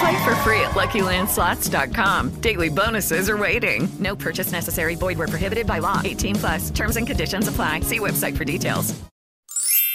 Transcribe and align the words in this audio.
Play 0.00 0.24
for 0.24 0.34
free 0.42 0.60
at 0.60 0.74
LuckyLandSlots.com. 0.74 2.40
Daily 2.40 2.68
bonuses 2.68 3.28
are 3.28 3.36
waiting. 3.36 3.88
No 3.98 4.14
purchase 4.16 4.52
necessary. 4.52 4.96
Void 4.96 5.18
where 5.18 5.28
prohibited 5.28 5.66
by 5.66 5.78
law. 5.78 6.00
18 6.04 6.34
plus. 6.36 6.70
Terms 6.70 6.96
and 6.96 7.06
conditions 7.06 7.48
apply. 7.48 7.80
See 7.80 7.98
website 7.98 8.36
for 8.36 8.44
details. 8.44 8.94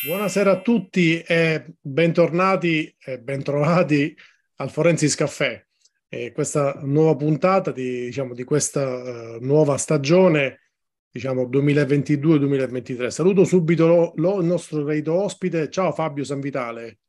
Buonasera 0.03 0.51
a 0.51 0.61
tutti 0.61 1.21
e 1.21 1.75
bentornati 1.79 2.91
e 2.97 3.19
bentrovati 3.19 4.17
al 4.55 4.71
Forensis 4.71 5.13
Caffè. 5.13 5.63
E 6.09 6.31
questa 6.31 6.79
nuova 6.81 7.15
puntata 7.15 7.71
di, 7.71 8.05
diciamo, 8.05 8.33
di 8.33 8.43
questa 8.43 8.83
uh, 8.83 9.37
nuova 9.41 9.77
stagione 9.77 10.61
diciamo 11.11 11.43
2022-2023. 11.43 13.07
Saluto 13.09 13.43
subito 13.43 13.85
lo, 13.85 14.13
lo, 14.15 14.39
il 14.39 14.47
nostro 14.47 14.83
reito 14.83 15.13
ospite. 15.13 15.69
Ciao 15.69 15.91
Fabio 15.91 16.23
Sanvitale. 16.23 16.99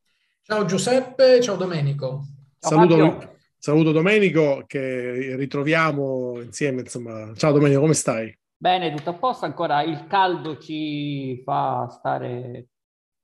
Ciao 0.43 0.65
Giuseppe, 0.67 1.41
ciao 1.41 1.57
Domenico. 1.57 2.27
Saluto, 2.65 3.39
saluto, 3.59 3.91
Domenico 3.91 4.63
che 4.69 5.35
ritroviamo 5.35 6.41
insieme. 6.41 6.83
Insomma. 6.83 7.35
Ciao 7.35 7.51
Domenico, 7.51 7.81
come 7.81 7.93
stai? 7.93 8.33
Bene, 8.57 8.95
tutto 8.95 9.11
a 9.11 9.15
posto. 9.15 9.47
Ancora 9.47 9.83
il 9.83 10.07
caldo 10.07 10.59
ci 10.59 11.43
fa 11.45 11.89
stare 11.89 12.69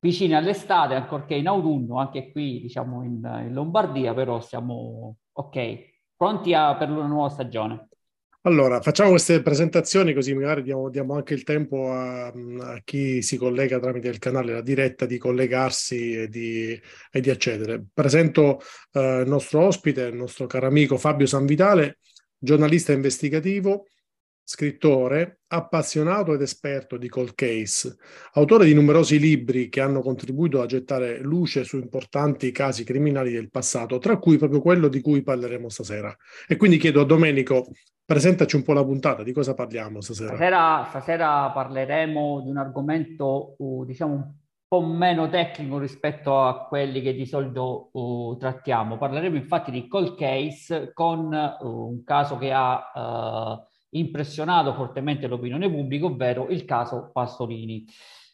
vicini 0.01 0.35
all'estate, 0.35 0.95
ancorché 0.95 1.37
in 1.37 1.47
autunno, 1.47 2.01
anche 2.01 2.33
qui 2.33 2.61
diciamo 2.63 3.05
in, 3.05 3.45
in 3.47 3.53
Lombardia, 3.53 4.13
però 4.13 4.41
siamo 4.41 5.19
ok, 5.31 5.79
pronti 6.17 6.53
a, 6.53 6.75
per 6.75 6.91
una 6.91 7.07
nuova 7.07 7.29
stagione. 7.29 7.88
Allora, 8.49 8.81
facciamo 8.81 9.11
queste 9.11 9.43
presentazioni 9.43 10.15
così 10.15 10.33
magari 10.33 10.63
diamo, 10.63 10.89
diamo 10.89 11.15
anche 11.15 11.35
il 11.35 11.43
tempo 11.43 11.93
a, 11.93 12.29
a, 12.29 12.81
chi 12.83 13.21
si 13.21 13.37
collega 13.37 13.79
tramite 13.79 14.09
il 14.09 14.19
canale, 14.19 14.55
la 14.55 14.63
diretta, 14.63 15.05
di 15.05 15.19
collegarsi 15.19 16.15
e 16.15 16.29
di, 16.29 16.81
e 17.11 17.21
di 17.21 17.29
accedere. 17.29 17.85
Presento 17.93 18.59
eh, 18.93 19.21
il 19.21 19.29
nostro 19.29 19.67
ospite, 19.67 20.05
il 20.05 20.15
nostro 20.15 20.47
caro 20.47 20.67
amico 20.67 20.97
Fabio 20.97 21.27
Sanvitale, 21.27 21.99
giornalista 22.39 22.93
investigativo, 22.93 23.89
scrittore, 24.49 25.41
appassionato 25.49 26.33
ed 26.33 26.41
esperto 26.41 26.97
di 26.97 27.11
cold 27.11 27.35
case, 27.35 27.99
autore 28.33 28.65
di 28.65 28.73
numerosi 28.73 29.19
libri 29.19 29.69
che 29.69 29.83
hanno 29.83 30.01
contribuito 30.01 30.63
a 30.63 30.67
gettare 30.67 31.19
luce 31.21 31.65
su 31.65 31.77
importanti 31.77 32.51
casi 32.51 32.83
criminali 32.83 33.31
del 33.31 33.51
passato, 33.51 33.99
tra 33.99 34.17
cui 34.17 34.39
proprio 34.39 34.63
quello 34.63 34.89
di 34.89 35.03
cui 35.03 35.23
parleremo 35.23 35.69
stasera. 35.69 36.17
E 36.47 36.57
quindi 36.57 36.79
chiedo 36.79 37.03
a 37.03 37.05
Domenico, 37.05 37.69
presentaci 38.03 38.57
un 38.57 38.63
po' 38.63 38.73
la 38.73 38.83
puntata, 38.83 39.23
di 39.23 39.33
cosa 39.33 39.53
parliamo 39.53 40.01
stasera? 40.01 40.31
Stasera, 40.31 40.87
stasera 40.89 41.51
parleremo 41.51 42.41
di 42.41 42.49
un 42.49 42.57
argomento, 42.57 43.55
uh, 43.59 43.85
diciamo, 43.85 44.15
un 44.15 44.33
po' 44.67 44.81
meno 44.81 45.29
tecnico 45.29 45.77
rispetto 45.77 46.41
a 46.41 46.65
quelli 46.67 47.03
che 47.03 47.13
di 47.13 47.27
solito 47.27 47.91
uh, 47.93 48.35
trattiamo. 48.39 48.97
Parleremo 48.97 49.37
infatti 49.37 49.71
di 49.71 49.87
cold 49.87 50.17
case 50.17 50.93
con 50.95 51.35
uh, 51.61 51.91
un 51.91 52.03
caso 52.03 52.39
che 52.39 52.51
ha 52.51 53.63
impressionato 53.91 54.75
fortemente 54.75 55.27
l'opinione 55.27 55.71
pubblica, 55.71 56.07
ovvero 56.07 56.49
il 56.49 56.65
caso 56.65 57.11
Pastorini. 57.13 57.85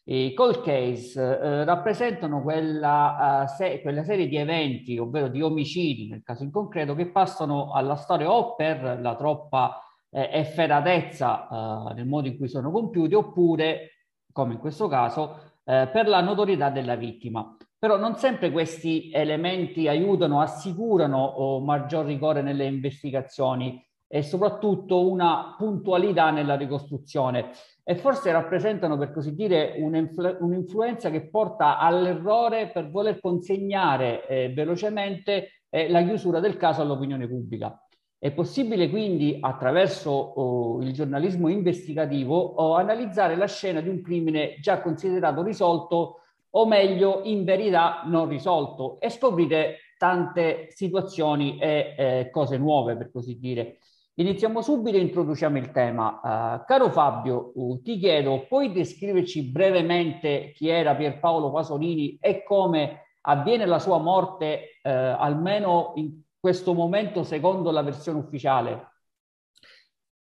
I 0.06 0.34
cold 0.34 0.62
case 0.62 1.18
eh, 1.18 1.64
rappresentano 1.64 2.42
quella, 2.42 3.44
uh, 3.44 3.56
se- 3.56 3.80
quella, 3.80 4.04
serie 4.04 4.28
di 4.28 4.36
eventi, 4.36 4.98
ovvero 4.98 5.28
di 5.28 5.40
omicidi 5.40 6.08
nel 6.08 6.22
caso 6.22 6.42
in 6.42 6.50
concreto, 6.50 6.94
che 6.94 7.10
passano 7.10 7.72
alla 7.72 7.96
storia 7.96 8.30
o 8.30 8.54
per 8.54 8.98
la 9.00 9.16
troppa 9.16 9.80
eh, 10.10 10.28
efferatezza 10.30 11.48
uh, 11.48 11.94
nel 11.94 12.06
modo 12.06 12.28
in 12.28 12.36
cui 12.36 12.48
sono 12.48 12.70
compiuti, 12.70 13.14
oppure, 13.14 13.92
come 14.30 14.52
in 14.52 14.58
questo 14.58 14.88
caso, 14.88 15.52
eh, 15.64 15.88
per 15.90 16.06
la 16.06 16.20
notorietà 16.20 16.68
della 16.68 16.96
vittima. 16.96 17.56
Però 17.78 17.96
non 17.96 18.16
sempre 18.16 18.50
questi 18.50 19.10
elementi 19.10 19.88
aiutano, 19.88 20.40
assicurano 20.40 21.18
oh, 21.18 21.60
maggior 21.60 22.04
rigore 22.04 22.42
nelle 22.42 22.66
investigazioni 22.66 23.82
e 24.14 24.22
soprattutto 24.22 25.10
una 25.10 25.56
puntualità 25.58 26.30
nella 26.30 26.54
ricostruzione 26.54 27.50
e 27.82 27.96
forse 27.96 28.30
rappresentano 28.30 28.96
per 28.96 29.10
così 29.10 29.34
dire 29.34 29.74
un'influenza 29.76 31.10
che 31.10 31.28
porta 31.28 31.78
all'errore 31.78 32.70
per 32.70 32.92
voler 32.92 33.18
consegnare 33.18 34.24
eh, 34.28 34.52
velocemente 34.54 35.62
eh, 35.68 35.88
la 35.88 36.04
chiusura 36.04 36.38
del 36.38 36.56
caso 36.56 36.80
all'opinione 36.80 37.26
pubblica. 37.26 37.76
È 38.16 38.30
possibile 38.30 38.88
quindi 38.88 39.36
attraverso 39.40 40.10
oh, 40.12 40.80
il 40.80 40.92
giornalismo 40.92 41.48
investigativo 41.48 42.36
oh, 42.36 42.76
analizzare 42.76 43.34
la 43.34 43.48
scena 43.48 43.80
di 43.80 43.88
un 43.88 44.00
crimine 44.00 44.58
già 44.60 44.80
considerato 44.80 45.42
risolto 45.42 46.20
o 46.50 46.66
meglio 46.66 47.22
in 47.24 47.42
verità 47.42 48.02
non 48.04 48.28
risolto 48.28 49.00
e 49.00 49.10
scoprire 49.10 49.78
tante 49.98 50.68
situazioni 50.70 51.58
e 51.58 51.94
eh, 51.98 52.30
cose 52.30 52.58
nuove 52.58 52.96
per 52.96 53.10
così 53.10 53.40
dire. 53.40 53.78
Iniziamo 54.16 54.62
subito 54.62 54.96
e 54.96 55.00
introduciamo 55.00 55.58
il 55.58 55.72
tema. 55.72 56.20
Uh, 56.22 56.64
caro 56.66 56.88
Fabio, 56.88 57.50
uh, 57.56 57.82
ti 57.82 57.98
chiedo, 57.98 58.46
puoi 58.46 58.70
descriverci 58.70 59.50
brevemente 59.50 60.52
chi 60.54 60.68
era 60.68 60.94
Pierpaolo 60.94 61.50
Pasolini 61.50 62.16
e 62.20 62.44
come 62.44 63.16
avviene 63.22 63.66
la 63.66 63.80
sua 63.80 63.98
morte, 63.98 64.78
uh, 64.84 64.88
almeno 64.88 65.94
in 65.96 66.20
questo 66.38 66.74
momento, 66.74 67.24
secondo 67.24 67.72
la 67.72 67.82
versione 67.82 68.20
ufficiale? 68.20 68.92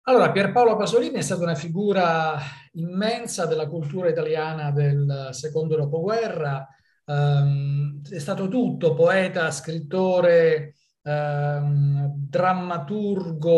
Allora, 0.03 0.33
Pierpaolo 0.33 0.77
Pasolini 0.77 1.17
è 1.17 1.23
stata 1.23 1.45
una 1.45 1.55
figura 1.55 2.37
immensa 2.73 3.47
della 3.47 3.69
cultura 3.69 4.11
italiana 4.11 4.71
del 4.71 5.29
secondo 5.31 5.77
dopoguerra. 5.77 6.67
Um, 7.07 8.03
è 8.07 8.19
stato 8.19 8.49
tutto, 8.49 8.93
poeta, 8.93 9.51
scrittore, 9.51 10.75
ehm, 11.09 12.13
drammaturgo, 12.29 13.55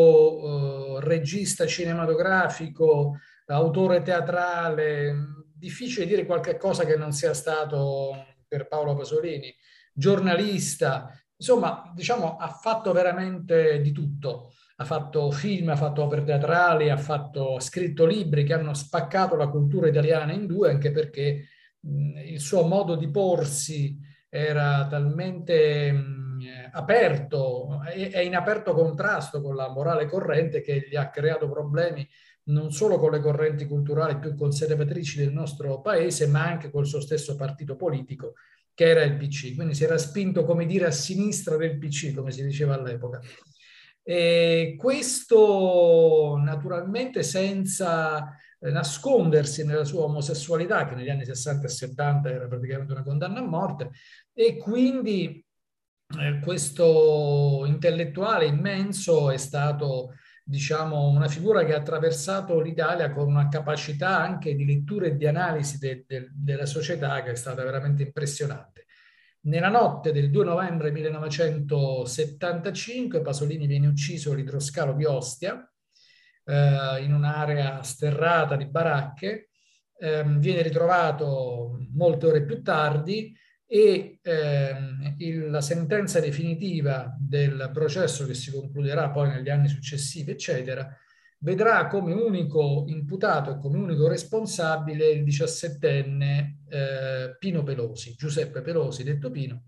eh, 0.99 1.01
regista 1.01 1.67
cinematografico, 1.67 3.19
autore 3.47 4.03
teatrale, 4.03 5.15
difficile 5.53 6.07
dire 6.07 6.25
qualche 6.25 6.57
cosa 6.57 6.85
che 6.85 6.97
non 6.97 7.13
sia 7.13 7.35
stato 7.35 8.27
per 8.47 8.69
Paolo 8.69 8.95
Pasolini, 8.95 9.53
giornalista, 9.93 11.11
insomma, 11.37 11.91
diciamo, 11.95 12.37
ha 12.37 12.49
fatto 12.49 12.93
veramente 12.93 13.81
di 13.81 13.93
tutto. 13.93 14.53
Ha 14.77 14.85
fatto 14.85 15.31
film, 15.31 15.69
ha 15.69 15.77
fatto 15.77 16.05
opere 16.05 16.25
teatrali, 16.25 16.89
ha, 16.89 16.97
fatto, 16.97 17.57
ha 17.57 17.61
scritto 17.61 18.07
libri 18.07 18.45
che 18.45 18.55
hanno 18.55 18.73
spaccato 18.73 19.37
la 19.37 19.49
cultura 19.49 19.89
italiana 19.89 20.33
in 20.33 20.47
due, 20.47 20.71
anche 20.71 20.91
perché 20.91 21.49
mh, 21.81 22.19
il 22.29 22.41
suo 22.41 22.63
modo 22.67 22.95
di 22.95 23.11
porsi 23.11 23.99
era 24.31 24.87
talmente 24.89 25.93
mh, 25.93 26.20
aperto, 26.73 27.83
è 27.83 28.21
in 28.21 28.35
aperto 28.35 28.73
contrasto 28.73 29.41
con 29.41 29.57
la 29.57 29.69
morale 29.69 30.07
corrente 30.07 30.61
che 30.61 30.87
gli 30.89 30.97
ha 30.97 31.11
creato 31.11 31.49
problemi 31.49 32.09
non 32.45 32.73
solo 32.73 32.99
con 32.99 33.13
le 33.13 33.21
correnti 33.21 33.67
culturali 33.67 34.19
più 34.19 34.35
conservatrici 34.35 35.19
del 35.19 35.33
nostro 35.33 35.81
paese, 35.81 36.27
ma 36.27 36.45
anche 36.45 36.71
col 36.71 36.87
suo 36.87 37.01
stesso 37.01 37.37
partito 37.37 37.77
politico, 37.77 38.35
che 38.75 38.89
era 38.89 39.03
il 39.03 39.17
PC. 39.17 39.55
Quindi 39.55 39.75
si 39.75 39.85
era 39.85 39.99
spinto, 39.99 40.45
come 40.45 40.67
dire, 40.67 40.87
a 40.87 40.91
sinistra 40.91 41.57
del 41.57 41.79
PC, 41.79 42.15
come 42.15 42.33
si 42.33 42.43
diceva 42.43 42.75
all'epoca. 42.75 43.21
E 44.03 44.75
questo 44.79 46.41
naturalmente 46.43 47.23
senza 47.23 48.35
nascondersi 48.61 49.65
nella 49.65 49.85
sua 49.85 50.05
omosessualità, 50.05 50.89
che 50.89 50.95
negli 50.95 51.09
anni 51.09 51.25
60 51.25 51.67
e 51.67 51.71
70 51.71 52.31
era 52.31 52.49
praticamente 52.49 52.93
una 52.93 53.05
condanna 53.05 53.41
a 53.41 53.45
morte, 53.45 53.91
e 54.35 54.57
quindi 54.57 55.45
eh, 56.19 56.41
questo 56.41 57.65
intellettuale 57.67 58.47
immenso 58.47 59.31
è 59.31 59.37
stato 59.37 60.15
diciamo, 60.43 61.09
una 61.09 61.29
figura 61.29 61.65
che 61.65 61.75
ha 61.75 61.79
attraversato 61.79 62.61
l'Italia 62.61 63.13
con 63.13 63.29
una 63.29 63.49
capacità 63.49 64.19
anche 64.19 64.57
di 64.57 64.65
lettura 64.65 65.07
e 65.07 65.17
di 65.17 65.27
analisi 65.27 65.79
de, 65.79 66.05
de, 66.07 66.29
della 66.33 66.67
società 66.67 67.23
che 67.23 67.31
è 67.31 67.37
stata 67.37 67.63
veramente 67.63 68.03
impressionante. 68.03 68.87
Nella 69.43 69.69
notte 69.69 70.13
del 70.13 70.31
2 70.31 70.45
novembre 70.45 70.91
1975 70.91 73.23
Pasolini 73.23 73.67
viene 73.67 73.87
ucciso 73.87 74.33
all'idroscalo 74.33 74.93
di 74.95 75.05
Ostia, 75.05 75.65
eh, 76.45 77.03
in 77.03 77.15
un'area 77.15 77.83
sterrata 77.83 78.57
di 78.57 78.67
baracche, 78.67 79.51
eh, 79.99 80.25
viene 80.25 80.63
ritrovato 80.63 81.79
molte 81.93 82.27
ore 82.27 82.45
più 82.45 82.63
tardi 82.63 83.35
e 83.73 84.19
ehm, 84.21 85.15
il, 85.19 85.49
la 85.49 85.61
sentenza 85.61 86.19
definitiva 86.19 87.17
del 87.17 87.71
processo 87.73 88.27
che 88.27 88.35
si 88.35 88.51
concluderà 88.51 89.11
poi 89.11 89.29
negli 89.29 89.49
anni 89.49 89.69
successivi, 89.69 90.33
eccetera, 90.33 90.93
vedrà 91.39 91.87
come 91.87 92.13
unico 92.13 92.87
imputato 92.89 93.53
e 93.53 93.59
come 93.61 93.79
unico 93.79 94.09
responsabile 94.09 95.11
il 95.11 95.23
diciassettenne 95.23 96.63
eh, 96.69 97.37
Pino 97.39 97.63
Pelosi, 97.63 98.17
Giuseppe 98.17 98.61
Pelosi, 98.61 99.05
detto 99.05 99.31
Pino, 99.31 99.67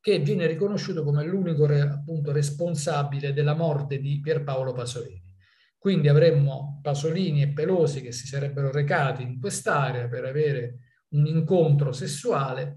che 0.00 0.20
viene 0.20 0.46
riconosciuto 0.46 1.02
come 1.02 1.24
l'unico 1.24 1.66
re, 1.66 1.80
appunto 1.80 2.30
responsabile 2.30 3.32
della 3.32 3.54
morte 3.54 3.98
di 3.98 4.20
Pierpaolo 4.20 4.72
Pasolini. 4.72 5.20
Quindi 5.76 6.06
avremmo 6.06 6.78
Pasolini 6.80 7.42
e 7.42 7.48
Pelosi 7.48 8.02
che 8.02 8.12
si 8.12 8.28
sarebbero 8.28 8.70
recati 8.70 9.24
in 9.24 9.40
quest'area 9.40 10.06
per 10.06 10.26
avere 10.26 10.78
un 11.08 11.26
incontro 11.26 11.90
sessuale 11.90 12.76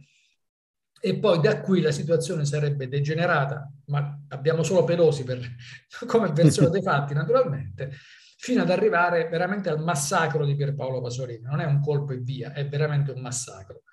e 1.05 1.19
poi 1.19 1.39
da 1.39 1.61
qui 1.61 1.81
la 1.81 1.91
situazione 1.91 2.45
sarebbe 2.45 2.87
degenerata, 2.87 3.71
ma 3.89 4.21
abbiamo 4.29 4.63
solo 4.63 4.83
Pelosi 4.83 5.23
per, 5.23 5.39
come 6.07 6.31
versione 6.31 6.71
dei 6.71 6.81
fatti 6.81 7.13
naturalmente, 7.13 7.91
fino 8.37 8.63
ad 8.63 8.71
arrivare 8.71 9.29
veramente 9.29 9.69
al 9.69 9.83
massacro 9.83 10.47
di 10.47 10.55
Pierpaolo 10.55 11.01
Pasolini. 11.01 11.43
Non 11.43 11.59
è 11.59 11.65
un 11.65 11.79
colpo 11.79 12.13
e 12.13 12.17
via, 12.17 12.53
è 12.53 12.67
veramente 12.67 13.11
un 13.11 13.21
massacro. 13.21 13.83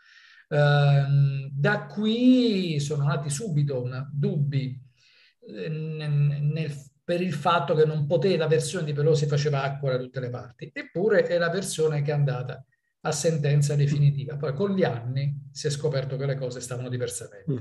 Uh, 0.48 1.50
da 1.52 1.84
qui 1.84 2.80
sono 2.80 3.04
nati 3.04 3.28
subito 3.28 3.82
una, 3.82 4.08
dubbi 4.10 4.74
eh, 5.48 5.68
nel, 5.68 6.72
per 7.04 7.20
il 7.20 7.34
fatto 7.34 7.74
che 7.74 7.84
non 7.84 8.06
poteva, 8.06 8.44
la 8.44 8.48
versione 8.48 8.86
di 8.86 8.94
Pelosi 8.94 9.26
faceva 9.26 9.62
acqua 9.64 9.90
da 9.90 9.98
tutte 9.98 10.20
le 10.20 10.30
parti, 10.30 10.70
eppure 10.72 11.26
è 11.26 11.36
la 11.36 11.50
versione 11.50 12.00
che 12.00 12.10
è 12.10 12.14
andata 12.14 12.64
a 13.02 13.12
sentenza 13.12 13.74
definitiva. 13.74 14.36
Poi 14.36 14.54
con 14.54 14.74
gli 14.74 14.84
anni 14.84 15.48
si 15.50 15.66
è 15.66 15.70
scoperto 15.70 16.16
che 16.16 16.26
le 16.26 16.36
cose 16.36 16.60
stavano 16.60 16.88
diversamente. 16.88 17.52
Mm. 17.52 17.60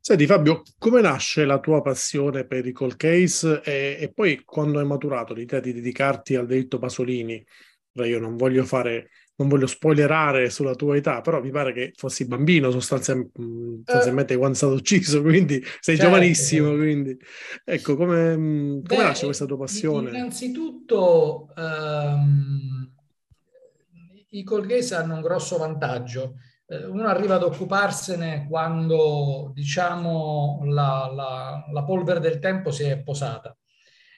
Senti 0.00 0.26
Fabio, 0.26 0.62
come 0.78 1.00
nasce 1.00 1.44
la 1.44 1.60
tua 1.60 1.80
passione 1.82 2.46
per 2.46 2.66
i 2.66 2.72
call 2.72 2.96
case 2.96 3.60
e, 3.62 3.98
e 4.00 4.12
poi 4.12 4.42
quando 4.44 4.78
hai 4.78 4.86
maturato 4.86 5.34
l'idea 5.34 5.60
di 5.60 5.72
dedicarti 5.72 6.34
al 6.34 6.46
delitto 6.46 6.78
Pasolini? 6.78 7.44
Io 7.94 8.18
non 8.18 8.36
voglio 8.36 8.64
fare 8.64 9.10
non 9.42 9.48
voglio 9.48 9.66
spoilerare 9.66 10.50
sulla 10.50 10.74
tua 10.74 10.96
età, 10.96 11.20
però 11.20 11.42
mi 11.42 11.50
pare 11.50 11.72
che 11.72 11.92
fossi 11.96 12.26
bambino 12.26 12.70
sostanzialmente, 12.70 13.40
mm, 13.40 13.74
sostanzialmente 13.84 14.34
uh, 14.34 14.38
quando 14.38 14.54
è 14.54 14.58
stato 14.58 14.74
ucciso, 14.74 15.22
quindi 15.22 15.62
sei 15.80 15.96
certo. 15.96 16.02
giovanissimo. 16.02 16.74
Quindi. 16.76 17.16
Ecco, 17.64 17.96
come, 17.96 18.36
mm, 18.36 18.84
come 18.84 19.02
nasce 19.02 19.24
questa 19.24 19.46
tua 19.46 19.58
passione? 19.58 20.10
Innanzitutto, 20.10 21.48
um, 21.56 22.92
i 24.32 24.44
case 24.44 24.94
hanno 24.94 25.14
un 25.14 25.20
grosso 25.20 25.56
vantaggio. 25.58 26.36
Eh, 26.66 26.84
uno 26.86 27.06
arriva 27.06 27.36
ad 27.36 27.42
occuparsene 27.42 28.46
quando, 28.48 29.50
diciamo, 29.54 30.62
la, 30.64 31.10
la, 31.14 31.64
la 31.70 31.84
polvere 31.84 32.20
del 32.20 32.38
tempo 32.38 32.70
si 32.70 32.84
è 32.84 33.02
posata 33.02 33.56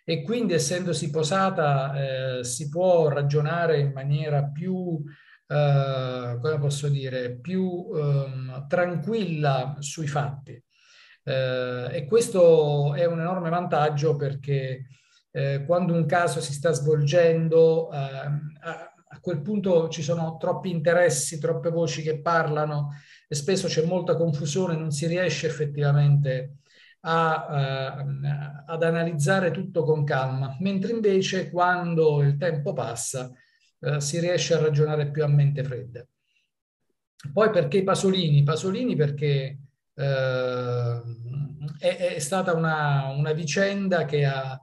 e 0.07 0.23
quindi 0.23 0.53
essendosi 0.53 1.11
posata 1.11 2.39
eh, 2.39 2.45
si 2.45 2.69
può 2.69 3.09
ragionare 3.09 3.79
in 3.81 3.93
maniera 3.93 4.45
più, 4.45 5.03
eh, 5.47 6.39
come 6.41 6.59
posso 6.59 6.89
dire, 6.89 7.39
più 7.41 7.89
eh, 7.95 8.65
tranquilla 8.69 9.77
sui 9.79 10.07
fatti. 10.07 10.63
Eh, 11.27 11.89
e 11.91 12.05
questo 12.07 12.95
è 12.95 13.07
un 13.07 13.21
enorme 13.21 13.49
vantaggio 13.49 14.15
perché 14.15 14.89
eh, 15.31 15.65
quando 15.67 15.95
un 15.95 16.05
caso 16.05 16.41
si 16.41 16.53
sta 16.53 16.71
svolgendo 16.73 17.91
ehm, 17.91 18.53
a 19.15 19.21
quel 19.21 19.43
punto 19.43 19.89
ci 19.89 20.03
sono 20.03 20.37
troppi 20.39 20.71
interessi, 20.71 21.39
troppe 21.39 21.71
voci 21.71 22.03
che 22.03 22.21
parlano 22.21 22.91
e 23.29 23.35
spesso 23.35 23.69
c'è 23.69 23.85
molta 23.85 24.17
confusione, 24.17 24.77
non 24.77 24.91
si 24.91 25.07
riesce 25.07 25.47
effettivamente 25.47 26.57
a, 27.03 28.03
uh, 28.03 28.73
ad 28.73 28.83
analizzare 28.83 29.51
tutto 29.53 29.85
con 29.85 30.05
calma, 30.05 30.57
mentre 30.61 30.93
invece 30.93 31.51
quando 31.51 32.23
il 32.23 32.37
tempo 32.37 32.73
passa 32.73 33.31
uh, 33.79 33.99
si 33.99 34.19
riesce 34.19 34.55
a 34.55 34.61
ragionare 34.61 35.11
più 35.11 35.23
a 35.23 35.29
mente 35.29 35.63
fredda. 35.63 36.05
Poi 37.33 37.51
perché 37.51 37.83
Pasolini? 37.85 38.43
Pasolini 38.43 38.97
perché 38.97 39.59
uh, 39.95 40.03
è, 41.79 41.97
è, 42.15 42.19
stata 42.19 42.53
una, 42.53 43.09
una 43.17 43.33
vicenda 43.33 44.05
che 44.05 44.25
ha 44.25 44.61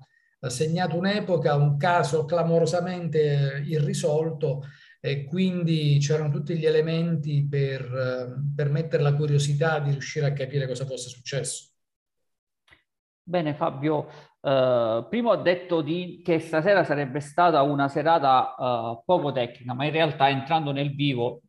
segnato 0.49 0.97
un'epoca, 0.97 1.55
un 1.55 1.77
caso 1.77 2.25
clamorosamente 2.25 3.63
irrisolto 3.65 4.63
e 4.99 5.25
quindi 5.25 5.97
c'erano 5.99 6.29
tutti 6.29 6.57
gli 6.57 6.65
elementi 6.65 7.47
per, 7.47 8.39
per 8.55 8.69
mettere 8.69 9.03
la 9.03 9.15
curiosità 9.15 9.79
di 9.79 9.91
riuscire 9.91 10.25
a 10.27 10.33
capire 10.33 10.67
cosa 10.67 10.85
fosse 10.85 11.09
successo. 11.09 11.69
Bene 13.23 13.53
Fabio, 13.53 14.07
eh, 14.41 15.05
prima 15.09 15.29
ho 15.29 15.35
detto 15.37 15.81
di, 15.81 16.21
che 16.23 16.39
stasera 16.39 16.83
sarebbe 16.83 17.19
stata 17.19 17.61
una 17.61 17.87
serata 17.87 18.55
eh, 18.55 19.01
poco 19.05 19.31
tecnica, 19.31 19.73
ma 19.73 19.85
in 19.85 19.91
realtà 19.91 20.29
entrando 20.29 20.71
nel 20.71 20.93
vivo 20.93 21.41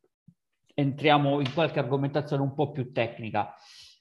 entriamo 0.74 1.40
in 1.40 1.52
qualche 1.52 1.78
argomentazione 1.78 2.42
un 2.42 2.54
po' 2.54 2.70
più 2.70 2.92
tecnica. 2.92 3.54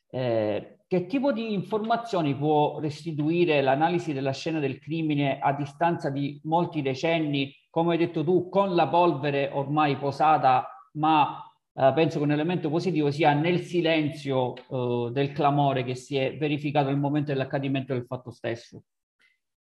Eh, 0.10 0.81
che 0.92 1.06
tipo 1.06 1.32
di 1.32 1.54
informazioni 1.54 2.36
può 2.36 2.78
restituire 2.82 3.62
l'analisi 3.62 4.12
della 4.12 4.34
scena 4.34 4.60
del 4.60 4.78
crimine 4.78 5.40
a 5.40 5.54
distanza 5.54 6.10
di 6.10 6.38
molti 6.44 6.82
decenni, 6.82 7.56
come 7.70 7.94
hai 7.94 7.98
detto 7.98 8.26
tu, 8.26 8.50
con 8.50 8.76
la 8.76 8.90
polvere 8.90 9.50
ormai 9.54 9.96
posata, 9.96 10.68
ma 10.96 11.50
eh, 11.74 11.94
penso 11.96 12.18
che 12.18 12.26
un 12.26 12.34
elemento 12.34 12.70
positivo 12.70 13.10
sia 13.10 13.32
nel 13.32 13.62
silenzio 13.62 14.54
eh, 14.54 15.12
del 15.14 15.32
clamore 15.32 15.86
che 15.86 15.96
si 15.96 16.18
è 16.18 16.36
verificato 16.38 16.90
al 16.90 17.00
momento 17.00 17.32
dell'accadimento 17.32 17.94
del 17.94 18.04
fatto 18.06 18.32
stesso? 18.32 18.84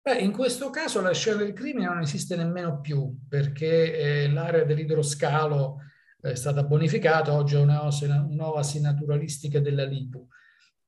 Beh, 0.01 0.21
in 0.21 0.33
questo 0.33 0.71
caso 0.71 1.03
la 1.03 1.13
scena 1.13 1.43
del 1.43 1.53
crimine 1.53 1.85
non 1.85 2.01
esiste 2.01 2.35
nemmeno 2.35 2.81
più 2.81 3.15
perché 3.29 4.23
eh, 4.23 4.31
l'area 4.31 4.65
dell'idroscalo 4.65 5.81
è 6.19 6.35
stata 6.35 6.63
bonificata, 6.63 7.35
oggi 7.35 7.57
è 7.57 7.59
un'oasi 7.59 8.81
naturalistica 8.81 9.61
della 9.61 9.85
Lipu. 9.85 10.27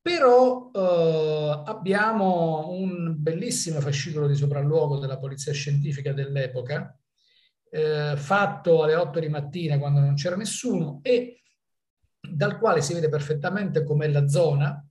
Però 0.03 0.73
eh, 0.75 1.63
abbiamo 1.65 2.71
un 2.71 3.15
bellissimo 3.17 3.81
fascicolo 3.81 4.27
di 4.27 4.35
sopralluogo 4.35 4.99
della 4.99 5.19
polizia 5.19 5.53
scientifica 5.53 6.13
dell'epoca, 6.13 6.99
eh, 7.71 8.15
fatto 8.17 8.83
alle 8.83 8.97
8 8.97 9.21
di 9.21 9.29
mattina 9.29 9.79
quando 9.79 10.01
non 10.01 10.15
c'era 10.15 10.35
nessuno 10.35 10.99
e 11.03 11.43
dal 12.21 12.59
quale 12.59 12.83
si 12.83 12.95
vede 12.95 13.09
perfettamente 13.09 13.85
com'è 13.85 14.09
la 14.09 14.27
zona. 14.27 14.85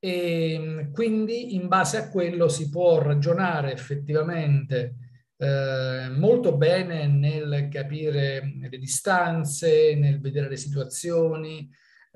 E 0.00 0.90
quindi 0.92 1.54
in 1.54 1.68
base 1.68 1.98
a 1.98 2.08
quello 2.08 2.48
si 2.48 2.70
può 2.70 3.02
ragionare 3.02 3.72
effettivamente 3.72 4.94
eh, 5.36 6.08
molto 6.10 6.56
bene 6.56 7.06
nel 7.06 7.68
capire 7.70 8.54
le 8.58 8.78
distanze, 8.78 9.94
nel 9.96 10.20
vedere 10.20 10.48
le 10.48 10.56
situazioni, 10.56 11.68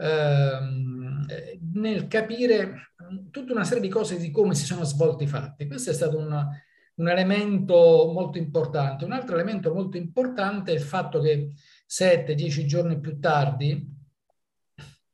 ehm, 0.02 1.26
nel 1.75 2.09
capire 2.09 2.94
tutta 3.30 3.52
una 3.52 3.64
serie 3.64 3.82
di 3.82 3.88
cose 3.88 4.16
di 4.16 4.30
come 4.30 4.54
si 4.54 4.64
sono 4.64 4.85
svolti 4.85 5.25
i 5.25 5.28
fatti. 5.28 5.66
Questo 5.66 5.90
è 5.90 5.94
stato 5.94 6.18
un, 6.18 6.47
un 6.94 7.09
elemento 7.09 8.11
molto 8.12 8.38
importante. 8.38 9.04
Un 9.04 9.12
altro 9.12 9.35
elemento 9.35 9.73
molto 9.73 9.97
importante 9.97 10.73
è 10.73 10.75
il 10.75 10.82
fatto 10.82 11.21
che 11.21 11.52
sette, 11.87 12.35
dieci 12.35 12.66
giorni 12.66 13.00
più 13.00 13.18
tardi 13.18 14.00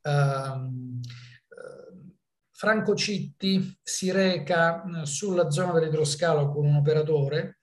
ehm, 0.02 1.00
Franco 2.58 2.96
Citti 2.96 3.78
si 3.80 4.10
reca 4.10 4.82
eh, 4.82 5.06
sulla 5.06 5.50
zona 5.50 5.74
dell'idroscalo 5.74 6.50
con 6.50 6.66
un 6.66 6.74
operatore 6.74 7.60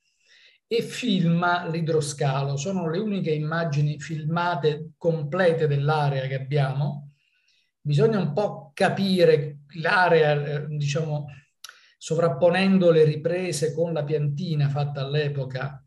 e 0.67 0.82
filma 0.82 1.67
l'idroscalo. 1.67 2.55
Sono 2.55 2.89
le 2.89 3.00
uniche 3.00 3.32
immagini 3.32 4.00
filmate 4.00 4.91
complete 4.98 5.67
dell'area 5.67 6.27
che 6.27 6.36
abbiamo. 6.36 7.05
Bisogna 7.86 8.18
un 8.18 8.34
po' 8.34 8.72
capire 8.74 9.60
l'area, 9.75 10.44
eh, 10.44 10.65
diciamo, 10.70 11.27
sovrapponendo 12.00 12.89
le 12.89 13.04
riprese 13.04 13.75
con 13.75 13.94
la 13.94 14.04
piantina 14.04 14.70
fatta 14.70 15.01
all'epoca 15.01 15.86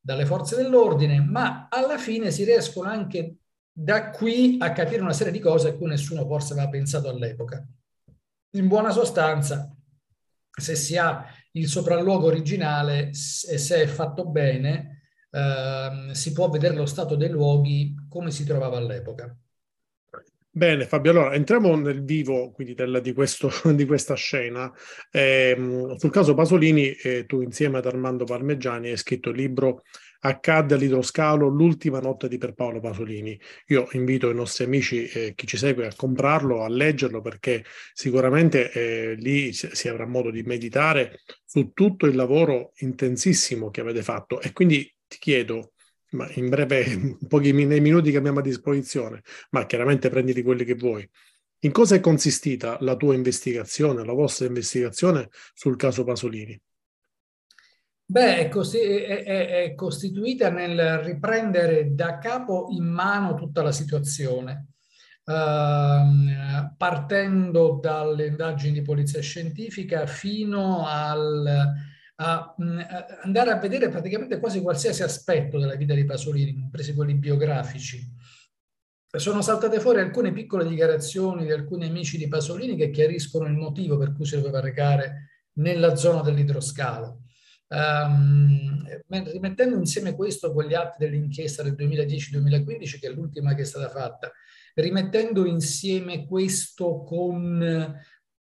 dalle 0.00 0.24
forze 0.24 0.54
dell'ordine, 0.54 1.20
ma 1.20 1.66
alla 1.68 1.98
fine 1.98 2.30
si 2.30 2.44
riescono 2.44 2.88
anche 2.88 3.38
da 3.72 4.10
qui 4.10 4.58
a 4.60 4.70
capire 4.70 5.02
una 5.02 5.12
serie 5.12 5.32
di 5.32 5.40
cose 5.40 5.70
a 5.70 5.74
cui 5.74 5.88
nessuno 5.88 6.24
forse 6.26 6.52
aveva 6.52 6.68
pensato 6.68 7.08
all'epoca. 7.08 7.66
In 8.50 8.68
buona 8.68 8.92
sostanza, 8.92 9.74
se 10.48 10.76
si 10.76 10.96
ha 10.96 11.26
il 11.54 11.66
sopralluogo 11.66 12.26
originale, 12.26 13.08
e 13.08 13.14
se 13.14 13.82
è 13.82 13.86
fatto 13.88 14.28
bene, 14.28 15.02
eh, 15.28 16.10
si 16.12 16.32
può 16.32 16.48
vedere 16.48 16.76
lo 16.76 16.86
stato 16.86 17.16
dei 17.16 17.30
luoghi 17.30 17.96
come 18.08 18.30
si 18.30 18.44
trovava 18.44 18.76
all'epoca. 18.76 19.36
Bene 20.54 20.84
Fabio, 20.84 21.12
allora 21.12 21.32
entriamo 21.32 21.74
nel 21.76 22.04
vivo 22.04 22.50
quindi 22.50 22.74
del, 22.74 23.00
di, 23.02 23.14
questo, 23.14 23.50
di, 23.72 23.86
questa 23.86 24.12
scena. 24.12 24.70
Eh, 25.10 25.94
sul 25.96 26.10
caso 26.10 26.34
Pasolini 26.34 26.90
eh, 26.90 27.24
tu 27.24 27.40
insieme 27.40 27.78
ad 27.78 27.86
Armando 27.86 28.24
Parmeggiani 28.24 28.90
hai 28.90 28.98
scritto 28.98 29.30
il 29.30 29.36
libro 29.36 29.82
Accadde 30.24 30.74
all'idroscalo 30.74 31.48
l'ultima 31.48 32.00
notte 32.00 32.28
di 32.28 32.36
Pierpaolo 32.36 32.80
Pasolini. 32.80 33.40
Io 33.68 33.88
invito 33.92 34.28
i 34.28 34.34
nostri 34.34 34.64
amici, 34.64 35.06
eh, 35.06 35.32
chi 35.34 35.46
ci 35.46 35.56
segue, 35.56 35.86
a 35.86 35.94
comprarlo, 35.96 36.62
a 36.62 36.68
leggerlo 36.68 37.22
perché 37.22 37.64
sicuramente 37.94 38.70
eh, 38.72 39.14
lì 39.14 39.54
si 39.54 39.88
avrà 39.88 40.06
modo 40.06 40.30
di 40.30 40.42
meditare 40.42 41.20
su 41.46 41.72
tutto 41.72 42.04
il 42.04 42.14
lavoro 42.14 42.72
intensissimo 42.80 43.70
che 43.70 43.80
avete 43.80 44.02
fatto 44.02 44.38
e 44.42 44.52
quindi 44.52 44.94
ti 45.08 45.16
chiedo, 45.18 45.71
ma 46.12 46.28
in 46.34 46.48
breve, 46.48 47.18
pochi 47.28 47.52
nei 47.52 47.80
minuti 47.80 48.10
che 48.10 48.16
abbiamo 48.16 48.38
a 48.38 48.42
disposizione, 48.42 49.22
ma 49.50 49.66
chiaramente 49.66 50.08
prenditi 50.08 50.42
quelli 50.42 50.64
che 50.64 50.74
vuoi. 50.74 51.08
In 51.64 51.70
cosa 51.70 51.94
è 51.94 52.00
consistita 52.00 52.76
la 52.80 52.96
tua 52.96 53.14
investigazione, 53.14 54.04
la 54.04 54.12
vostra 54.12 54.46
investigazione 54.46 55.28
sul 55.54 55.76
caso 55.76 56.02
Pasolini? 56.02 56.60
Beh, 58.04 58.38
è, 58.38 58.48
costi- 58.48 58.78
è, 58.78 59.24
è, 59.24 59.74
costituita 59.74 60.50
nel 60.50 60.98
riprendere 60.98 61.94
da 61.94 62.18
capo 62.18 62.66
in 62.70 62.84
mano 62.84 63.34
tutta 63.34 63.62
la 63.62 63.70
situazione, 63.70 64.66
uh, 65.24 66.74
partendo 66.76 67.78
dalle 67.80 68.26
indagini 68.26 68.72
di 68.72 68.82
polizia 68.82 69.22
scientifica 69.22 70.04
fino 70.04 70.84
al, 70.84 71.72
a, 72.16 72.54
a 72.54 73.06
andare 73.22 73.50
a 73.50 73.56
vedere 73.56 73.88
praticamente 73.88 74.38
quasi 74.38 74.60
qualsiasi 74.60 75.02
aspetto 75.02 75.58
della 75.58 75.76
vita 75.76 75.94
di 75.94 76.04
Pasolini, 76.04 76.54
compresi 76.54 76.94
quelli 76.94 77.14
biografici. 77.14 78.00
Sono 79.14 79.42
saltate 79.42 79.78
fuori 79.78 80.00
alcune 80.00 80.32
piccole 80.32 80.66
dichiarazioni 80.66 81.44
di 81.44 81.52
alcuni 81.52 81.86
amici 81.86 82.16
di 82.16 82.28
Pasolini 82.28 82.76
che 82.76 82.90
chiariscono 82.90 83.46
il 83.46 83.52
motivo 83.52 83.98
per 83.98 84.14
cui 84.14 84.24
si 84.24 84.36
doveva 84.36 84.60
recare 84.60 85.28
nella 85.54 85.96
zona 85.96 86.22
dell'idroscalo. 86.22 87.20
Um, 87.68 88.84
rimettendo 89.08 89.76
insieme 89.76 90.14
questo 90.14 90.52
con 90.52 90.64
gli 90.64 90.74
atti 90.74 90.96
dell'inchiesta 90.98 91.62
del 91.62 91.74
2010-2015, 91.74 92.98
che 92.98 93.08
è 93.08 93.10
l'ultima 93.10 93.54
che 93.54 93.62
è 93.62 93.66
stata 93.66 93.88
fatta, 93.88 94.30
rimettendo 94.74 95.46
insieme 95.46 96.26
questo 96.26 97.02
con, 97.02 97.94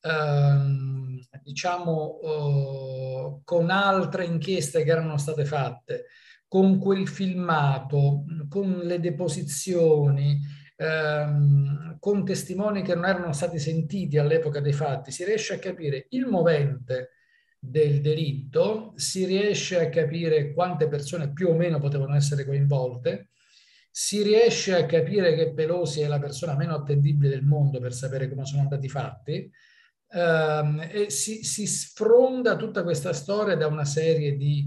um, 0.04 1.20
diciamo, 1.42 2.18
uh, 2.22 3.40
con 3.44 3.70
altre 3.70 4.24
inchieste 4.24 4.82
che 4.82 4.90
erano 4.90 5.16
state 5.18 5.44
fatte, 5.44 6.06
con 6.46 6.78
quel 6.78 7.08
filmato, 7.08 8.24
con 8.48 8.80
le 8.82 9.00
deposizioni, 9.00 10.40
um, 10.76 11.96
con 11.98 12.24
testimoni 12.24 12.82
che 12.82 12.94
non 12.94 13.06
erano 13.06 13.32
stati 13.32 13.58
sentiti 13.58 14.18
all'epoca 14.18 14.60
dei 14.60 14.72
fatti, 14.72 15.10
si 15.10 15.24
riesce 15.24 15.54
a 15.54 15.58
capire 15.58 16.06
il 16.10 16.26
movente 16.26 17.10
del 17.58 18.00
delitto, 18.00 18.92
si 18.96 19.24
riesce 19.24 19.80
a 19.80 19.88
capire 19.88 20.52
quante 20.52 20.86
persone 20.86 21.32
più 21.32 21.48
o 21.48 21.54
meno 21.54 21.78
potevano 21.78 22.14
essere 22.14 22.44
coinvolte, 22.44 23.30
si 23.90 24.22
riesce 24.22 24.74
a 24.74 24.86
capire 24.86 25.34
che 25.34 25.54
Pelosi 25.54 26.00
è 26.00 26.08
la 26.08 26.18
persona 26.18 26.56
meno 26.56 26.74
attendibile 26.74 27.30
del 27.30 27.44
mondo 27.44 27.78
per 27.78 27.94
sapere 27.94 28.28
come 28.28 28.44
sono 28.44 28.62
andati 28.62 28.86
i 28.86 28.90
fatti, 28.90 29.50
ehm, 30.14 30.88
e 30.90 31.10
si, 31.10 31.44
si, 31.44 31.66
sfronda 31.66 32.56
tutta 32.56 32.82
questa 32.82 33.12
storia 33.12 33.56
da 33.56 33.66
una 33.66 33.84
serie 33.84 34.36
di 34.36 34.66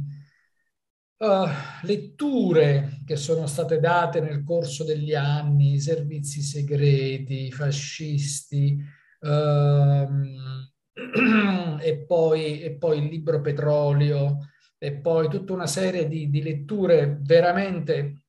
uh, 1.17 1.47
letture 1.83 3.01
che 3.05 3.15
sono 3.15 3.47
state 3.47 3.79
date 3.79 4.19
nel 4.19 4.43
corso 4.43 4.83
degli 4.83 5.13
anni, 5.15 5.73
i 5.73 5.79
servizi 5.79 6.41
segreti, 6.41 7.47
i 7.47 7.51
fascisti, 7.51 8.77
uh, 9.21 9.27
e, 11.79 12.05
poi, 12.05 12.61
e 12.61 12.75
poi 12.77 12.97
il 12.99 13.05
libro 13.05 13.41
Petrolio 13.41 14.49
e 14.77 14.93
poi 14.93 15.29
tutta 15.29 15.53
una 15.53 15.67
serie 15.67 16.07
di, 16.07 16.29
di 16.29 16.41
letture 16.41 17.17
veramente 17.21 18.23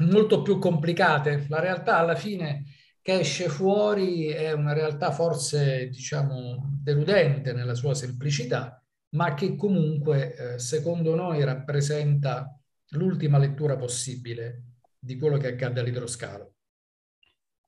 molto 0.00 0.42
più 0.42 0.58
complicate. 0.58 1.46
La 1.48 1.60
realtà 1.60 1.98
alla 1.98 2.14
fine 2.14 2.64
che 3.10 3.18
esce 3.18 3.48
fuori 3.48 4.28
è 4.28 4.52
una 4.52 4.72
realtà 4.72 5.10
forse, 5.10 5.88
diciamo, 5.88 6.78
deludente 6.80 7.52
nella 7.52 7.74
sua 7.74 7.92
semplicità, 7.92 8.80
ma 9.16 9.34
che 9.34 9.56
comunque, 9.56 10.36
eh, 10.36 10.58
secondo 10.60 11.16
noi, 11.16 11.42
rappresenta 11.42 12.56
l'ultima 12.90 13.38
lettura 13.38 13.76
possibile 13.76 14.62
di 14.96 15.16
quello 15.16 15.38
che 15.38 15.48
accade 15.48 15.80
all'idroscalo. 15.80 16.54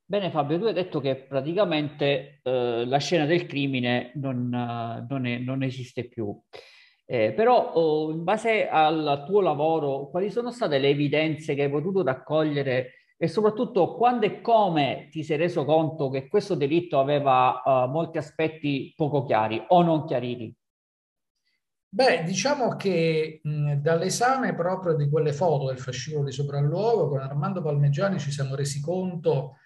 Bene 0.05 0.31
Fabio, 0.31 0.59
tu 0.59 0.67
hai 0.67 0.75
detto 0.75 1.01
che 1.01 1.17
praticamente 1.17 2.41
eh, 2.43 2.85
la 2.87 2.99
scena 2.99 3.25
del 3.25 3.47
crimine 3.47 4.13
non, 4.17 4.45
uh, 4.45 5.07
non, 5.09 5.27
è, 5.27 5.39
non 5.39 5.63
esiste 5.63 6.07
più. 6.07 6.39
Eh, 7.05 7.33
però 7.33 7.73
oh, 7.73 8.13
in 8.13 8.23
base 8.23 8.69
al 8.69 9.25
tuo 9.27 9.41
lavoro, 9.41 10.09
quali 10.09 10.31
sono 10.31 10.53
state 10.53 10.79
le 10.79 10.91
evidenze 10.91 11.55
che 11.55 11.65
hai 11.65 11.71
potuto 11.71 12.05
raccogliere 12.05 13.02
e 13.23 13.29
soprattutto 13.29 13.95
quando 13.95 14.27
e 14.27 14.41
come 14.41 15.07
ti 15.09 15.23
sei 15.23 15.37
reso 15.37 15.65
conto 15.65 16.11
che 16.11 16.27
questo 16.27 16.57
delitto 16.57 16.99
aveva 16.99 17.63
uh, 17.65 17.89
molti 17.89 18.19
aspetti 18.19 18.93
poco 18.97 19.23
chiari 19.23 19.63
o 19.69 19.81
non 19.83 20.05
chiariti? 20.07 20.53
Beh, 21.89 22.25
diciamo 22.25 22.75
che 22.75 23.39
mh, 23.41 23.75
dall'esame 23.75 24.57
proprio 24.57 24.95
di 24.95 25.09
quelle 25.09 25.33
foto 25.33 25.69
del 25.69 25.79
fascicolo 25.79 26.25
di 26.25 26.33
sopralluogo 26.33 27.11
con 27.11 27.21
Armando 27.21 27.63
Palmeggiani 27.63 28.19
ci 28.19 28.33
siamo 28.33 28.57
resi 28.57 28.81
conto 28.81 29.59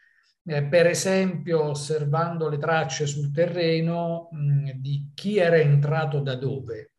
eh, 0.44 0.62
per 0.64 0.84
esempio 0.84 1.62
osservando 1.62 2.50
le 2.50 2.58
tracce 2.58 3.06
sul 3.06 3.32
terreno 3.32 4.28
mh, 4.32 4.72
di 4.72 5.12
chi 5.14 5.38
era 5.38 5.56
entrato 5.56 6.20
da 6.20 6.34
dove 6.34 6.90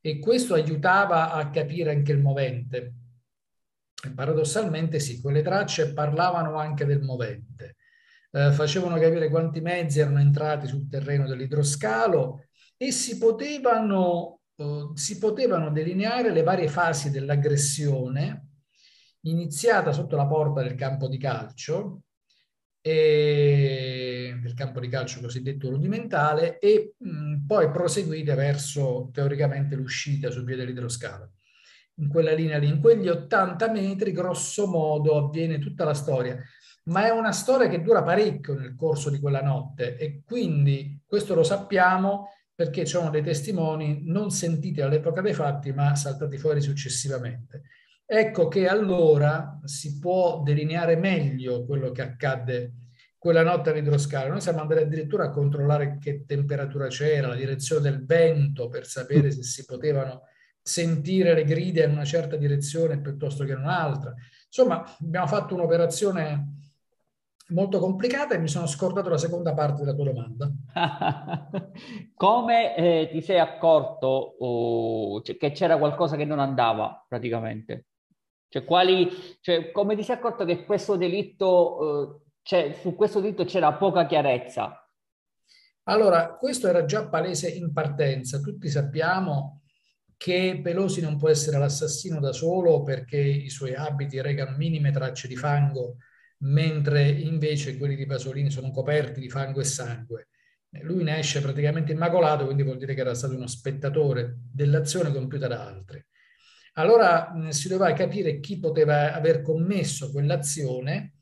e 0.00 0.18
questo 0.18 0.54
aiutava 0.54 1.32
a 1.32 1.50
capire 1.50 1.90
anche 1.90 2.12
il 2.12 2.20
movente. 2.20 2.94
Paradossalmente 4.14 4.98
sì, 4.98 5.20
quelle 5.20 5.42
tracce 5.42 5.92
parlavano 5.92 6.56
anche 6.56 6.86
del 6.86 7.02
movente, 7.02 7.76
eh, 8.32 8.50
facevano 8.52 8.98
capire 8.98 9.28
quanti 9.28 9.60
mezzi 9.60 10.00
erano 10.00 10.20
entrati 10.20 10.66
sul 10.66 10.88
terreno 10.88 11.26
dell'idroscalo 11.26 12.46
e 12.76 12.92
si 12.92 13.18
potevano, 13.18 14.40
eh, 14.56 14.90
si 14.94 15.18
potevano 15.18 15.70
delineare 15.70 16.32
le 16.32 16.42
varie 16.42 16.68
fasi 16.68 17.10
dell'aggressione 17.10 18.46
iniziata 19.24 19.92
sotto 19.92 20.16
la 20.16 20.26
porta 20.26 20.62
del 20.62 20.74
campo 20.76 21.06
di 21.06 21.18
calcio, 21.18 22.02
e, 22.82 24.38
del 24.40 24.54
campo 24.54 24.80
di 24.80 24.88
calcio 24.88 25.20
cosiddetto 25.20 25.68
rudimentale 25.68 26.58
e 26.58 26.94
mh, 26.96 27.46
poi 27.46 27.70
proseguite 27.70 28.34
verso 28.34 29.10
teoricamente 29.12 29.74
l'uscita 29.74 30.30
sul 30.30 30.44
piede 30.44 30.72
dello 30.72 30.88
scalo. 30.88 31.32
In 32.00 32.08
quella 32.08 32.32
linea 32.32 32.58
lì, 32.58 32.68
in 32.68 32.80
quegli 32.80 33.08
80 33.08 33.70
metri, 33.70 34.12
grosso 34.12 34.66
modo, 34.66 35.16
avviene 35.16 35.58
tutta 35.58 35.84
la 35.84 35.94
storia, 35.94 36.38
ma 36.84 37.06
è 37.06 37.10
una 37.10 37.32
storia 37.32 37.68
che 37.68 37.82
dura 37.82 38.02
parecchio 38.02 38.54
nel 38.54 38.74
corso 38.74 39.10
di 39.10 39.20
quella 39.20 39.42
notte 39.42 39.96
e 39.96 40.22
quindi 40.24 41.00
questo 41.06 41.34
lo 41.34 41.42
sappiamo 41.42 42.28
perché 42.54 42.84
ci 42.84 42.92
sono 42.96 43.10
dei 43.10 43.22
testimoni 43.22 44.02
non 44.04 44.30
sentiti 44.30 44.80
all'epoca 44.80 45.20
dei 45.20 45.34
fatti 45.34 45.72
ma 45.72 45.94
saltati 45.94 46.36
fuori 46.36 46.60
successivamente. 46.60 47.62
Ecco 48.04 48.48
che 48.48 48.66
allora 48.66 49.60
si 49.64 49.98
può 49.98 50.42
delineare 50.42 50.96
meglio 50.96 51.64
quello 51.64 51.92
che 51.92 52.02
accadde 52.02 52.72
quella 53.16 53.42
notte 53.42 53.70
all'idroscalo. 53.70 54.30
Noi 54.30 54.40
siamo 54.40 54.60
andati 54.60 54.80
addirittura 54.80 55.24
a 55.24 55.30
controllare 55.30 55.98
che 55.98 56.24
temperatura 56.26 56.88
c'era, 56.88 57.28
la 57.28 57.34
direzione 57.34 57.82
del 57.82 58.04
vento 58.04 58.68
per 58.68 58.86
sapere 58.86 59.30
se 59.30 59.42
si 59.42 59.64
potevano 59.64 60.22
sentire 60.62 61.34
le 61.34 61.44
grida 61.44 61.84
in 61.84 61.92
una 61.92 62.04
certa 62.04 62.36
direzione 62.36 63.00
piuttosto 63.00 63.44
che 63.44 63.52
in 63.52 63.58
un'altra. 63.58 64.14
Insomma, 64.46 64.84
abbiamo 65.00 65.26
fatto 65.26 65.54
un'operazione 65.54 66.58
molto 67.50 67.78
complicata 67.78 68.34
e 68.34 68.38
mi 68.38 68.48
sono 68.48 68.66
scordato 68.66 69.08
la 69.08 69.18
seconda 69.18 69.54
parte 69.54 69.82
della 69.82 69.94
tua 69.94 70.04
domanda. 70.04 70.50
Come 72.14 72.76
eh, 72.76 73.08
ti 73.10 73.20
sei 73.22 73.38
accorto 73.38 74.06
oh, 74.06 75.20
che 75.20 75.52
c'era 75.52 75.78
qualcosa 75.78 76.16
che 76.16 76.24
non 76.24 76.38
andava 76.38 77.04
praticamente? 77.08 77.86
Cioè, 78.48 78.64
quali, 78.64 79.08
cioè, 79.40 79.70
come 79.70 79.94
ti 79.94 80.02
sei 80.02 80.16
accorto 80.16 80.44
che 80.44 80.64
questo 80.64 80.96
delitto, 80.96 82.24
eh, 82.24 82.30
cioè, 82.42 82.72
su 82.80 82.96
questo 82.96 83.20
delitto 83.20 83.44
c'era 83.44 83.72
poca 83.74 84.06
chiarezza? 84.06 84.76
Allora, 85.84 86.34
questo 86.34 86.66
era 86.66 86.84
già 86.84 87.08
palese 87.08 87.48
in 87.48 87.72
partenza. 87.72 88.40
Tutti 88.40 88.68
sappiamo 88.68 89.60
che 90.20 90.60
Pelosi 90.62 91.00
non 91.00 91.16
può 91.16 91.30
essere 91.30 91.56
l'assassino 91.56 92.20
da 92.20 92.34
solo 92.34 92.82
perché 92.82 93.16
i 93.16 93.48
suoi 93.48 93.74
abiti 93.74 94.20
recano 94.20 94.54
minime 94.54 94.90
tracce 94.90 95.26
di 95.26 95.34
fango, 95.34 95.96
mentre 96.40 97.08
invece 97.08 97.78
quelli 97.78 97.96
di 97.96 98.04
Pasolini 98.04 98.50
sono 98.50 98.70
coperti 98.70 99.18
di 99.18 99.30
fango 99.30 99.60
e 99.60 99.64
sangue. 99.64 100.28
Lui 100.82 101.04
ne 101.04 101.20
esce 101.20 101.40
praticamente 101.40 101.92
immacolato, 101.92 102.44
quindi 102.44 102.64
vuol 102.64 102.76
dire 102.76 102.92
che 102.92 103.00
era 103.00 103.14
stato 103.14 103.34
uno 103.34 103.46
spettatore 103.46 104.40
dell'azione 104.52 105.10
compiuta 105.10 105.48
da 105.48 105.66
altri. 105.66 106.04
Allora 106.74 107.32
si 107.48 107.68
doveva 107.68 107.90
capire 107.94 108.40
chi 108.40 108.58
poteva 108.58 109.14
aver 109.14 109.40
commesso 109.40 110.10
quell'azione 110.12 111.14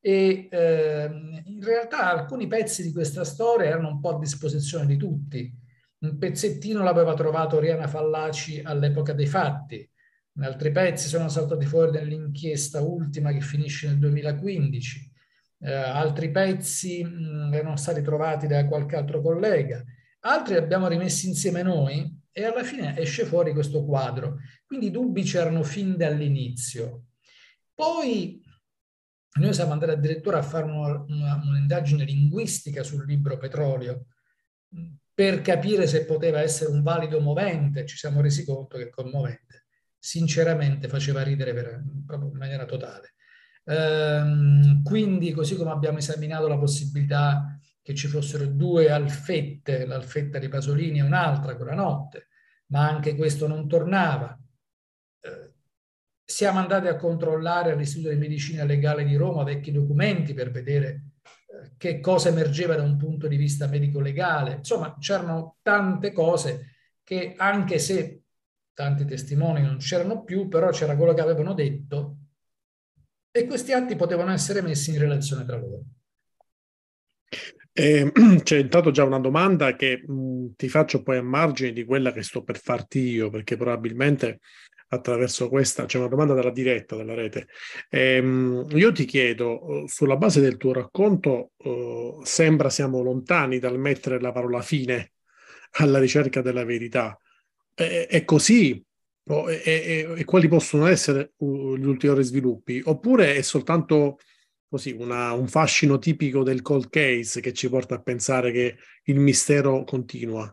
e 0.00 0.48
eh, 0.50 1.10
in 1.44 1.62
realtà 1.62 2.10
alcuni 2.10 2.48
pezzi 2.48 2.82
di 2.82 2.90
questa 2.90 3.22
storia 3.22 3.68
erano 3.68 3.90
un 3.90 4.00
po' 4.00 4.16
a 4.16 4.18
disposizione 4.18 4.86
di 4.86 4.96
tutti. 4.96 5.68
Un 6.02 6.18
pezzettino 6.18 6.82
l'aveva 6.82 7.14
trovato 7.14 7.56
Oriana 7.56 7.86
Fallaci 7.86 8.60
all'epoca 8.62 9.12
dei 9.12 9.26
fatti, 9.26 9.88
altri 10.40 10.72
pezzi 10.72 11.08
sono 11.08 11.28
saltati 11.28 11.66
fuori 11.66 11.90
nell'inchiesta 11.90 12.80
ultima 12.80 13.30
che 13.32 13.40
finisce 13.40 13.88
nel 13.88 13.98
2015 13.98 15.10
eh, 15.62 15.72
altri 15.72 16.30
pezzi 16.30 17.04
mh, 17.04 17.52
erano 17.52 17.76
stati 17.76 18.02
trovati 18.02 18.46
da 18.46 18.66
qualche 18.66 18.96
altro 18.96 19.20
collega, 19.20 19.82
altri 20.20 20.54
li 20.54 20.60
abbiamo 20.60 20.88
rimessi 20.88 21.28
insieme 21.28 21.62
noi 21.62 22.18
e 22.32 22.44
alla 22.44 22.62
fine 22.62 22.96
esce 22.96 23.24
fuori 23.24 23.52
questo 23.52 23.84
quadro. 23.84 24.38
Quindi 24.66 24.86
i 24.86 24.90
dubbi 24.90 25.22
c'erano 25.22 25.62
fin 25.62 25.96
dall'inizio. 25.96 27.06
Poi 27.74 28.42
noi 29.32 29.54
siamo 29.54 29.72
andati 29.72 29.92
addirittura 29.92 30.38
a 30.38 30.42
fare 30.42 30.64
un'indagine 30.64 32.04
linguistica 32.04 32.82
sul 32.82 33.04
libro 33.06 33.38
Petrolio 33.38 34.06
per 35.20 35.42
capire 35.42 35.86
se 35.86 36.06
poteva 36.06 36.40
essere 36.40 36.70
un 36.70 36.82
valido 36.82 37.20
movente. 37.20 37.84
Ci 37.84 37.98
siamo 37.98 38.22
resi 38.22 38.42
conto 38.42 38.78
che 38.78 38.88
commovente, 38.88 39.66
sinceramente, 39.98 40.88
faceva 40.88 41.22
ridere 41.22 41.52
per, 41.52 41.84
proprio 42.06 42.30
in 42.30 42.38
maniera 42.38 42.64
totale. 42.64 43.16
Ehm, 43.64 44.82
quindi, 44.82 45.32
così 45.32 45.56
come 45.56 45.72
abbiamo 45.72 45.98
esaminato 45.98 46.48
la 46.48 46.56
possibilità 46.56 47.54
che 47.82 47.94
ci 47.94 48.08
fossero 48.08 48.46
due 48.46 48.90
alfette, 48.90 49.84
l'alfetta 49.84 50.38
di 50.38 50.48
Pasolini 50.48 51.00
e 51.00 51.02
un'altra 51.02 51.54
quella 51.54 51.74
notte, 51.74 52.28
ma 52.68 52.88
anche 52.88 53.14
questo 53.14 53.46
non 53.46 53.68
tornava. 53.68 54.34
Eh, 55.20 55.52
siamo 56.24 56.60
andati 56.60 56.86
a 56.86 56.96
controllare 56.96 57.72
all'Istituto 57.72 58.08
di 58.08 58.16
Medicina 58.16 58.64
Legale 58.64 59.04
di 59.04 59.16
Roma 59.16 59.44
vecchi 59.44 59.70
documenti 59.70 60.32
per 60.32 60.50
vedere 60.50 61.02
che 61.80 61.98
cosa 61.98 62.28
emergeva 62.28 62.76
da 62.76 62.82
un 62.82 62.98
punto 62.98 63.26
di 63.26 63.38
vista 63.38 63.66
medico-legale. 63.66 64.56
Insomma, 64.56 64.98
c'erano 64.98 65.56
tante 65.62 66.12
cose 66.12 66.74
che 67.02 67.32
anche 67.38 67.78
se 67.78 68.20
tanti 68.74 69.06
testimoni 69.06 69.62
non 69.62 69.78
c'erano 69.78 70.22
più, 70.22 70.46
però 70.46 70.68
c'era 70.68 70.94
quello 70.94 71.14
che 71.14 71.22
avevano 71.22 71.54
detto 71.54 72.16
e 73.30 73.46
questi 73.46 73.72
atti 73.72 73.96
potevano 73.96 74.30
essere 74.30 74.60
messi 74.60 74.90
in 74.90 74.98
relazione 74.98 75.46
tra 75.46 75.56
loro. 75.56 75.80
Eh, 77.72 78.12
c'è 78.42 78.58
intanto 78.58 78.90
già 78.90 79.04
una 79.04 79.18
domanda 79.18 79.74
che 79.74 80.02
mh, 80.06 80.56
ti 80.56 80.68
faccio 80.68 81.02
poi 81.02 81.16
a 81.16 81.22
margine 81.22 81.72
di 81.72 81.86
quella 81.86 82.12
che 82.12 82.22
sto 82.22 82.42
per 82.42 82.58
farti 82.58 82.98
io, 82.98 83.30
perché 83.30 83.56
probabilmente 83.56 84.40
attraverso 84.92 85.48
questa 85.48 85.86
c'è 85.86 85.98
una 85.98 86.08
domanda 86.08 86.34
dalla 86.34 86.50
diretta 86.50 86.96
della 86.96 87.14
rete. 87.14 87.48
Eh, 87.88 88.18
io 88.68 88.92
ti 88.92 89.04
chiedo, 89.04 89.84
sulla 89.86 90.16
base 90.16 90.40
del 90.40 90.56
tuo 90.56 90.72
racconto, 90.72 91.52
eh, 91.58 92.18
sembra 92.22 92.70
siamo 92.70 93.02
lontani 93.02 93.58
dal 93.58 93.78
mettere 93.78 94.20
la 94.20 94.32
parola 94.32 94.60
fine 94.62 95.12
alla 95.72 95.98
ricerca 95.98 96.42
della 96.42 96.64
verità. 96.64 97.18
è 97.74 98.24
così 98.24 98.84
e, 99.48 99.62
e, 99.64 100.14
e, 100.18 100.24
quali 100.24 100.48
possono 100.48 100.86
essere 100.86 101.32
gli 101.38 101.84
ulteriori 101.84 102.24
sviluppi? 102.24 102.82
Oppure 102.84 103.36
è 103.36 103.42
soltanto 103.42 104.18
così 104.68 104.92
una, 104.92 105.32
un 105.32 105.48
fascino 105.48 105.98
tipico 105.98 106.42
del 106.42 106.62
cold 106.62 106.88
case 106.90 107.40
che 107.40 107.52
ci 107.52 107.68
porta 107.68 107.96
a 107.96 108.02
pensare 108.02 108.50
che 108.52 108.76
il 109.04 109.20
mistero 109.20 109.84
continua? 109.84 110.52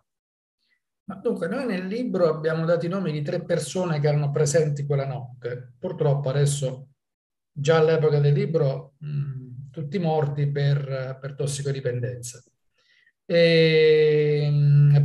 Ma 1.07 1.15
dunque, 1.15 1.47
noi 1.47 1.65
nel 1.65 1.87
libro 1.87 2.27
abbiamo 2.27 2.65
dato 2.65 2.85
i 2.85 2.89
nomi 2.89 3.13
di 3.13 3.21
tre 3.21 3.41
persone 3.41 3.99
che 4.01 4.07
erano 4.07 4.29
presenti 4.29 4.85
quella 4.85 5.07
notte. 5.07 5.75
Purtroppo 5.79 6.27
adesso, 6.29 6.89
già 7.49 7.77
all'epoca 7.77 8.19
del 8.19 8.33
libro, 8.33 8.95
mh, 8.99 9.69
tutti 9.71 9.99
morti 9.99 10.51
per, 10.51 11.17
per 11.21 11.35
tossicodipendenza. 11.35 12.43
E, 13.25 14.51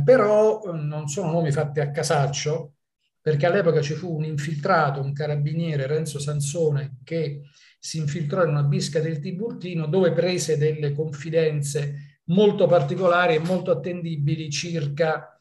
però 0.03 0.73
non 0.73 1.07
sono 1.07 1.31
nomi 1.31 1.51
fatti 1.51 1.79
a 1.79 1.89
casaccio, 1.89 2.73
perché 3.21 3.45
all'epoca 3.45 3.79
ci 3.81 3.93
fu 3.93 4.13
un 4.13 4.25
infiltrato, 4.25 5.01
un 5.01 5.13
carabiniere, 5.13 5.87
Renzo 5.87 6.19
Sansone, 6.19 6.97
che 7.05 7.43
si 7.79 7.97
infiltrò 7.97 8.43
in 8.43 8.49
una 8.49 8.63
bisca 8.63 8.99
del 8.99 9.19
Tiburtino 9.19 9.87
dove 9.87 10.11
prese 10.11 10.57
delle 10.57 10.91
confidenze 10.91 12.19
molto 12.25 12.67
particolari 12.67 13.35
e 13.35 13.39
molto 13.39 13.71
attendibili 13.71 14.49
circa 14.49 15.32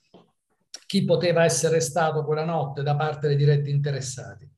chi 0.87 1.05
poteva 1.05 1.45
essere 1.45 1.81
stato 1.81 2.25
quella 2.25 2.45
notte 2.45 2.83
da 2.83 2.97
parte 2.97 3.29
dei 3.29 3.37
diretti 3.37 3.71
interessati, 3.71 4.51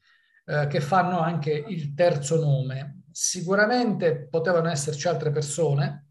eh, 0.46 0.66
che 0.66 0.80
fanno 0.80 1.20
anche 1.20 1.52
il 1.52 1.94
terzo 1.94 2.36
nome. 2.36 3.02
Sicuramente 3.10 4.26
potevano 4.28 4.68
esserci 4.68 5.08
altre 5.08 5.30
persone, 5.30 6.08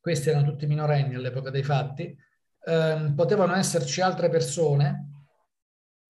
questi 0.00 0.30
erano 0.30 0.50
tutti 0.50 0.66
minorenni 0.66 1.14
all'epoca 1.14 1.50
dei 1.50 1.62
fatti, 1.62 2.16
eh, 2.64 3.12
potevano 3.14 3.54
esserci 3.54 4.00
altre 4.00 4.28
persone 4.28 5.10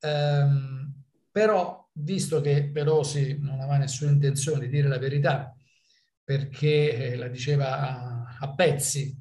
Ehm, 0.00 0.92
però, 1.31 1.88
visto 1.92 2.40
che 2.40 2.70
Pelosi 2.70 3.38
non 3.38 3.61
aveva 3.61 3.76
nessuna 3.76 4.11
intenzione 4.11 4.61
di 4.61 4.68
dire 4.68 4.88
la 4.88 4.98
verità, 4.98 5.55
perché 6.24 7.12
eh, 7.12 7.16
la 7.16 7.29
diceva 7.29 7.79
a, 7.79 8.37
a, 8.40 8.55
pezzi 8.55 9.16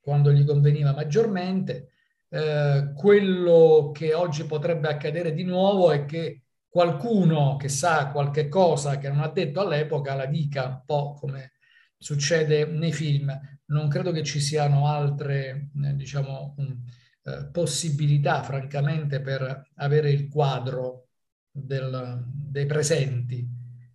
quando 0.00 0.32
gli 0.32 0.44
conveniva 0.44 0.92
maggiormente, 0.92 1.92
eh, 2.30 2.92
quello 2.94 3.90
che 3.92 4.14
oggi 4.14 4.44
potrebbe 4.44 4.88
accadere 4.88 5.32
di 5.32 5.44
nuovo 5.44 5.90
è 5.90 6.04
che 6.04 6.42
qualcuno 6.68 7.56
che 7.56 7.68
sa 7.68 8.10
qualche 8.10 8.48
cosa 8.48 8.98
che 8.98 9.08
non 9.08 9.20
ha 9.20 9.28
detto 9.28 9.60
all'epoca 9.60 10.14
la 10.14 10.26
dica, 10.26 10.66
un 10.66 10.82
po' 10.84 11.14
come 11.14 11.52
succede 11.96 12.66
nei 12.66 12.92
film. 12.92 13.36
Non 13.66 13.88
credo 13.88 14.12
che 14.12 14.22
ci 14.22 14.40
siano 14.40 14.86
altre, 14.86 15.70
eh, 15.84 15.94
diciamo, 15.94 16.54
um, 16.58 16.84
eh, 17.24 17.48
possibilità, 17.50 18.42
francamente, 18.42 19.20
per 19.20 19.70
avere 19.76 20.10
il 20.10 20.28
quadro 20.28 21.08
del, 21.50 22.24
dei 22.26 22.66
presenti 22.66 23.46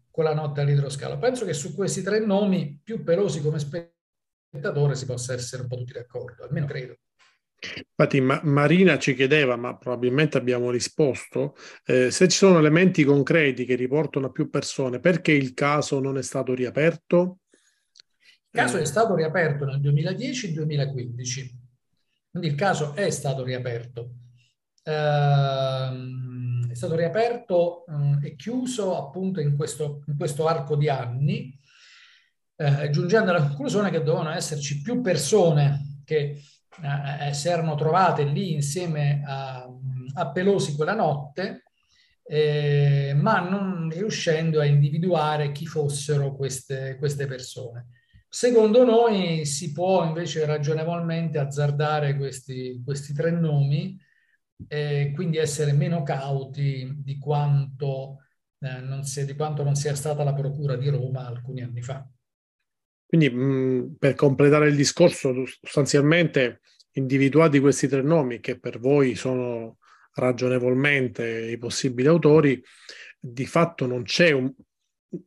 quella 0.10 0.34
notte 0.34 0.62
all'idroscalo. 0.62 1.18
Penso 1.18 1.46
che 1.46 1.54
su 1.54 1.74
questi 1.74 2.04
tre 2.04 2.20
nomi, 2.20 2.80
più 2.84 3.04
pelosi 3.04 3.42
come 3.42 3.58
spettatore, 3.60 4.96
si 4.96 5.06
possa 5.06 5.34
essere 5.34 5.64
un 5.64 5.68
po' 5.68 5.78
tutti 5.78 5.94
d'accordo, 5.94 6.44
almeno 6.44 6.68
credo. 6.68 6.98
Infatti 7.96 8.20
ma- 8.20 8.42
Marina 8.44 8.98
ci 8.98 9.16
chiedeva, 9.16 9.56
ma 9.56 9.78
probabilmente 9.78 10.38
abbiamo 10.38 10.70
risposto, 10.70 11.56
eh, 11.86 12.12
se 12.12 12.28
ci 12.28 12.38
sono 12.38 12.60
elementi 12.60 13.04
concreti 13.04 13.66
che 13.66 13.76
riportano 13.76 14.28
a 14.28 14.32
più 14.32 14.50
persone, 14.50 15.00
perché 15.00 15.32
il 15.32 15.54
caso 15.54 16.00
non 16.00 16.18
è 16.18 16.24
stato 16.24 16.54
riaperto? 16.54 17.40
Il 18.52 18.60
caso 18.62 18.78
è 18.78 18.86
stato 18.86 19.16
riaperto 19.16 19.66
nel 19.66 19.80
2010-2015. 19.80 21.62
Quindi 22.30 22.50
il 22.50 22.56
caso 22.56 22.94
è 22.96 23.10
stato 23.10 23.44
riaperto. 23.44 24.16
Uh, 24.84 26.68
è 26.70 26.74
stato 26.74 26.96
riaperto 26.96 27.86
uh, 27.88 28.20
e 28.22 28.36
chiuso 28.36 28.98
appunto 28.98 29.40
in 29.40 29.56
questo, 29.56 30.04
in 30.08 30.18
questo 30.18 30.48
arco 30.48 30.76
di 30.76 30.90
anni, 30.90 31.58
uh, 32.56 32.90
giungendo 32.90 33.32
alla 33.32 33.48
conclusione 33.48 33.90
che 33.90 34.04
dovevano 34.04 34.32
esserci 34.32 34.82
più 34.82 35.02
persone 35.02 36.02
che 36.04 36.42
eh, 36.82 37.34
si 37.34 37.48
erano 37.50 37.76
trovate 37.76 38.24
lì 38.24 38.54
insieme 38.54 39.22
a, 39.26 39.68
a 40.16 40.32
Pelosi 40.32 40.76
quella 40.76 40.96
notte, 40.96 41.64
eh, 42.26 43.14
ma 43.16 43.40
non 43.40 43.90
riuscendo 43.90 44.60
a 44.60 44.66
individuare 44.66 45.52
chi 45.52 45.66
fossero 45.66 46.36
queste, 46.36 46.96
queste 46.98 47.26
persone. 47.26 47.88
Secondo 48.28 48.84
noi 48.84 49.46
si 49.46 49.72
può 49.72 50.04
invece 50.04 50.46
ragionevolmente 50.46 51.38
azzardare 51.38 52.18
questi, 52.18 52.82
questi 52.84 53.14
tre 53.14 53.30
nomi 53.30 54.00
e 54.68 55.12
quindi 55.14 55.38
essere 55.38 55.74
meno 55.74 56.02
cauti 56.04 56.96
di 57.04 57.20
quanto, 57.20 58.24
eh, 58.60 59.04
sia, 59.04 59.26
di 59.26 59.36
quanto 59.36 59.64
non 59.64 59.76
sia 59.76 59.94
stata 59.94 60.24
la 60.24 60.34
Procura 60.34 60.76
di 60.76 60.90
Roma 60.90 61.28
alcuni 61.28 61.62
anni 61.62 61.82
fa. 61.82 62.08
Quindi 63.14 63.30
mh, 63.30 63.98
per 64.00 64.16
completare 64.16 64.70
il 64.70 64.76
discorso, 64.76 65.46
sostanzialmente 65.46 66.62
individuati 66.94 67.60
questi 67.60 67.88
tre 67.88 68.02
nomi 68.02 68.40
che 68.40 68.60
per 68.60 68.80
voi 68.80 69.14
sono 69.14 69.78
ragionevolmente 70.16 71.52
i 71.52 71.60
possibili 71.60 72.08
autori, 72.08 72.60
di 73.20 73.46
fatto 73.46 73.86
non 73.86 74.02
c'è 74.02 74.32
un, 74.32 74.52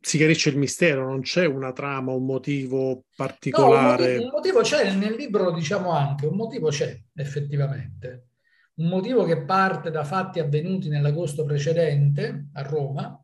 si 0.00 0.16
chiarisce 0.16 0.48
il 0.48 0.58
mistero, 0.58 1.06
non 1.06 1.20
c'è 1.20 1.46
una 1.46 1.70
trama, 1.70 2.10
un 2.10 2.24
motivo 2.24 3.04
particolare. 3.14 4.16
No, 4.16 4.24
un, 4.24 4.30
motivo, 4.32 4.62
c'è, 4.62 4.92
nel 4.92 5.14
libro 5.14 5.52
diciamo 5.52 5.90
anche, 5.92 6.26
un 6.26 6.34
motivo 6.34 6.70
c'è 6.70 7.00
effettivamente. 7.14 8.30
Un 8.78 8.88
motivo 8.88 9.22
che 9.22 9.44
parte 9.44 9.92
da 9.92 10.02
fatti 10.02 10.40
avvenuti 10.40 10.88
nell'agosto 10.88 11.44
precedente 11.44 12.48
a 12.54 12.62
Roma, 12.62 13.16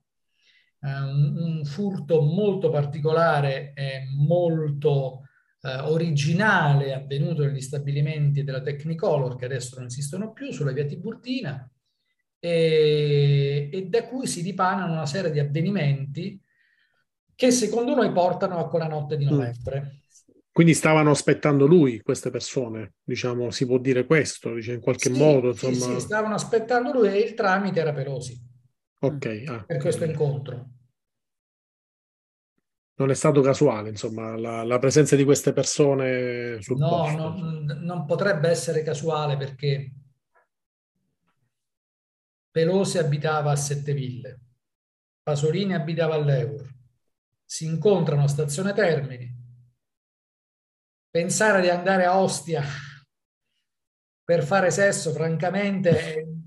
un, 0.82 1.36
un, 1.36 1.64
furto 1.64 2.22
molto 2.22 2.70
particolare 2.70 3.72
e 3.74 4.04
molto 4.16 5.22
eh, 5.60 5.78
originale 5.78 6.92
avvenuto 6.92 7.44
negli 7.44 7.60
stabilimenti 7.60 8.42
della 8.42 8.62
Technicolor, 8.62 9.36
che 9.36 9.44
adesso 9.44 9.76
non 9.76 9.86
esistono 9.86 10.32
più, 10.32 10.50
sulla 10.50 10.72
via 10.72 10.84
Tiburtina, 10.84 11.70
e, 12.38 13.70
e 13.72 13.86
da 13.86 14.06
cui 14.06 14.26
si 14.26 14.42
dipanano 14.42 14.92
una 14.92 15.06
serie 15.06 15.30
di 15.30 15.38
avvenimenti 15.38 16.40
che 17.34 17.50
secondo 17.52 17.94
noi 17.94 18.10
portano 18.10 18.58
a 18.58 18.68
quella 18.68 18.88
notte 18.88 19.16
di 19.16 19.24
mm. 19.24 19.28
novembre. 19.28 19.96
Quindi 20.50 20.74
stavano 20.74 21.10
aspettando 21.10 21.64
lui, 21.64 22.02
queste 22.02 22.30
persone, 22.30 22.94
diciamo, 23.02 23.50
si 23.50 23.64
può 23.64 23.78
dire 23.78 24.04
questo, 24.04 24.52
dice, 24.52 24.74
in 24.74 24.80
qualche 24.80 25.10
sì, 25.10 25.18
modo. 25.18 25.48
Insomma... 25.48 25.74
Sì, 25.74 25.80
sì, 25.80 26.00
stavano 26.00 26.34
aspettando 26.34 26.92
lui 26.92 27.08
e 27.08 27.20
il 27.20 27.32
tramite 27.32 27.80
era 27.80 27.92
Pelosi. 27.94 28.38
Ok. 29.02 29.44
Ah, 29.48 29.64
per 29.64 29.78
questo 29.78 30.04
incontro. 30.04 30.70
Non 32.94 33.10
è 33.10 33.14
stato 33.14 33.40
casuale, 33.40 33.88
insomma, 33.88 34.36
la, 34.36 34.62
la 34.62 34.78
presenza 34.78 35.16
di 35.16 35.24
queste 35.24 35.52
persone 35.52 36.60
sul 36.60 36.78
no, 36.78 36.88
posto. 36.88 37.16
No, 37.16 37.64
non 37.80 38.04
potrebbe 38.06 38.48
essere 38.48 38.82
casuale 38.82 39.36
perché 39.36 39.92
Pelosi 42.50 42.98
abitava 42.98 43.50
a 43.50 43.56
Sette 43.56 43.92
Ville, 43.92 44.40
Pasolini 45.22 45.74
abitava 45.74 46.14
all'Euro, 46.14 46.68
si 47.44 47.64
incontrano 47.64 48.24
a 48.24 48.28
Stazione 48.28 48.72
Termini, 48.72 49.34
pensare 51.10 51.60
di 51.60 51.70
andare 51.70 52.04
a 52.04 52.20
Ostia 52.20 52.62
per 54.22 54.44
fare 54.44 54.70
sesso, 54.70 55.12
francamente, 55.12 56.41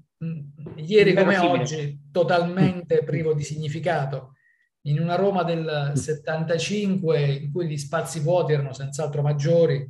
ieri 0.78 1.14
come 1.14 1.38
oggi, 1.38 2.10
totalmente 2.12 3.04
privo 3.04 3.34
di 3.34 3.44
significato. 3.44 4.34
In 4.84 5.00
una 5.00 5.16
Roma 5.16 5.44
del 5.44 5.94
75, 5.96 7.20
in 7.20 7.52
cui 7.52 7.68
gli 7.68 7.78
spazi 7.78 8.20
vuoti 8.20 8.54
erano 8.54 8.74
senz'altro 8.74 9.22
maggiori, 9.22 9.88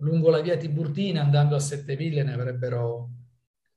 lungo 0.00 0.30
la 0.30 0.40
via 0.40 0.56
Tiburtina, 0.56 1.22
andando 1.22 1.54
a 1.54 1.60
Setteville, 1.60 2.22
ne 2.22 2.34
avrebbero 2.34 3.10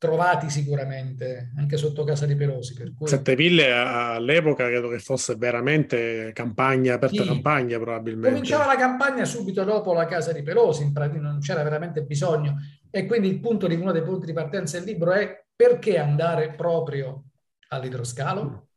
trovati 0.04 0.50
sicuramente 0.50 1.54
anche 1.56 1.78
sotto 1.78 2.04
casa 2.04 2.26
di 2.26 2.36
Pelosi. 2.36 2.74
Per 2.74 2.94
cui... 2.94 3.08
Setteville 3.08 3.72
all'epoca 3.72 4.66
credo 4.66 4.90
che 4.90 5.00
fosse 5.00 5.36
veramente 5.36 6.32
campagna, 6.34 6.96
aperta 6.96 7.22
sì. 7.22 7.28
campagna 7.28 7.80
probabilmente. 7.80 8.32
Cominciava 8.32 8.66
la 8.66 8.76
campagna 8.76 9.24
subito 9.24 9.64
dopo 9.64 9.94
la 9.94 10.06
casa 10.06 10.34
di 10.34 10.44
Pelosi, 10.44 10.84
in 10.84 10.92
pratica 10.92 11.22
non 11.22 11.40
c'era 11.40 11.64
veramente 11.64 12.04
bisogno 12.04 12.58
e 12.92 13.06
quindi 13.06 13.30
il 13.30 13.40
punto 13.40 13.66
di, 13.66 13.76
uno 13.76 13.94
dei 13.94 14.04
punti 14.04 14.26
di 14.26 14.34
partenza 14.34 14.78
del 14.78 14.88
libro 14.88 15.14
è 15.14 15.43
perché 15.56 15.98
andare 15.98 16.54
proprio 16.54 17.26
all'idroscalo? 17.70 18.68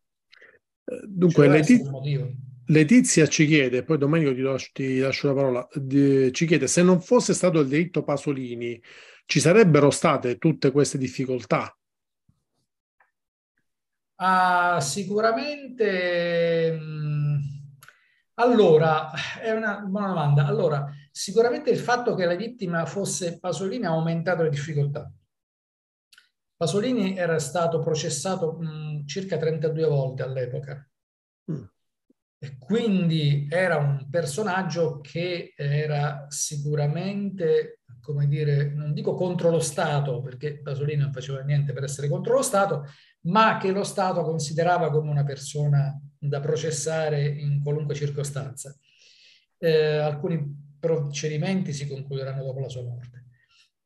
Eh, 0.85 1.01
dunque, 1.07 1.49
Leti- 1.49 1.83
Letizia 2.69 3.29
ci 3.29 3.47
chiede, 3.47 3.85
poi 3.85 3.97
Domenico 3.97 4.35
ti 4.35 4.41
lascio, 4.41 4.71
ti 4.73 4.99
lascio 4.99 5.29
la 5.29 5.35
parola, 5.35 5.69
di, 5.75 6.33
ci 6.33 6.47
chiede 6.47 6.67
se 6.67 6.83
non 6.83 7.01
fosse 7.01 7.33
stato 7.33 7.61
il 7.61 7.69
diritto 7.69 8.03
Pasolini 8.03 8.81
ci 9.25 9.39
sarebbero 9.39 9.91
state 9.91 10.39
tutte 10.39 10.73
queste 10.73 10.99
difficoltà? 10.99 11.77
Ah, 14.17 14.81
sicuramente. 14.81 16.77
Mm, 16.81 17.37
allora, 18.35 19.11
è 19.41 19.51
una 19.53 19.79
buona 19.81 20.09
domanda. 20.09 20.47
Allora, 20.47 20.91
sicuramente 21.11 21.71
il 21.71 21.79
fatto 21.79 22.15
che 22.15 22.25
la 22.25 22.35
vittima 22.35 22.87
fosse 22.87 23.39
Pasolini 23.39 23.85
ha 23.85 23.91
aumentato 23.91 24.43
le 24.43 24.51
difficoltà. 24.51 25.11
Pasolini 26.57 27.17
era 27.17 27.39
stato 27.39 27.81
processato 27.81 28.53
mh, 28.59 28.67
mm, 28.67 29.07
circa 29.07 29.37
32 29.37 29.87
volte 29.87 30.23
all'epoca. 30.23 30.89
Mm. 31.51 31.63
E 32.39 32.59
quindi 32.59 33.47
era 33.51 33.77
un 33.77 34.09
personaggio 34.11 35.01
che 35.01 35.55
era 35.57 36.27
sicuramente 36.29 37.81
come 38.07 38.29
dire, 38.29 38.73
non 38.73 38.93
dico 38.93 39.15
contro 39.15 39.51
lo 39.51 39.59
Stato, 39.59 40.23
perché 40.23 40.61
Pasolini 40.61 41.03
non 41.03 41.13
faceva 41.13 41.41
niente 41.41 41.73
per 41.73 41.83
essere 41.83 42.09
contro 42.09 42.35
lo 42.35 42.43
Stato, 42.43 42.85
ma 43.23 43.59
che 43.59 43.73
lo 43.73 43.83
Stato 43.83 44.23
considerava 44.23 44.93
come 44.93 45.11
una 45.11 45.25
persona 45.25 46.01
da 46.17 46.39
processare 46.39 47.27
in 47.27 47.61
qualunque 47.65 47.97
circostanza. 47.97 48.73
Eh, 49.59 49.97
alcuni 49.97 50.77
procedimenti 50.79 51.73
si 51.73 51.89
concluderanno 51.89 52.45
dopo 52.45 52.61
la 52.61 52.69
sua 52.69 52.83
morte. 52.83 53.16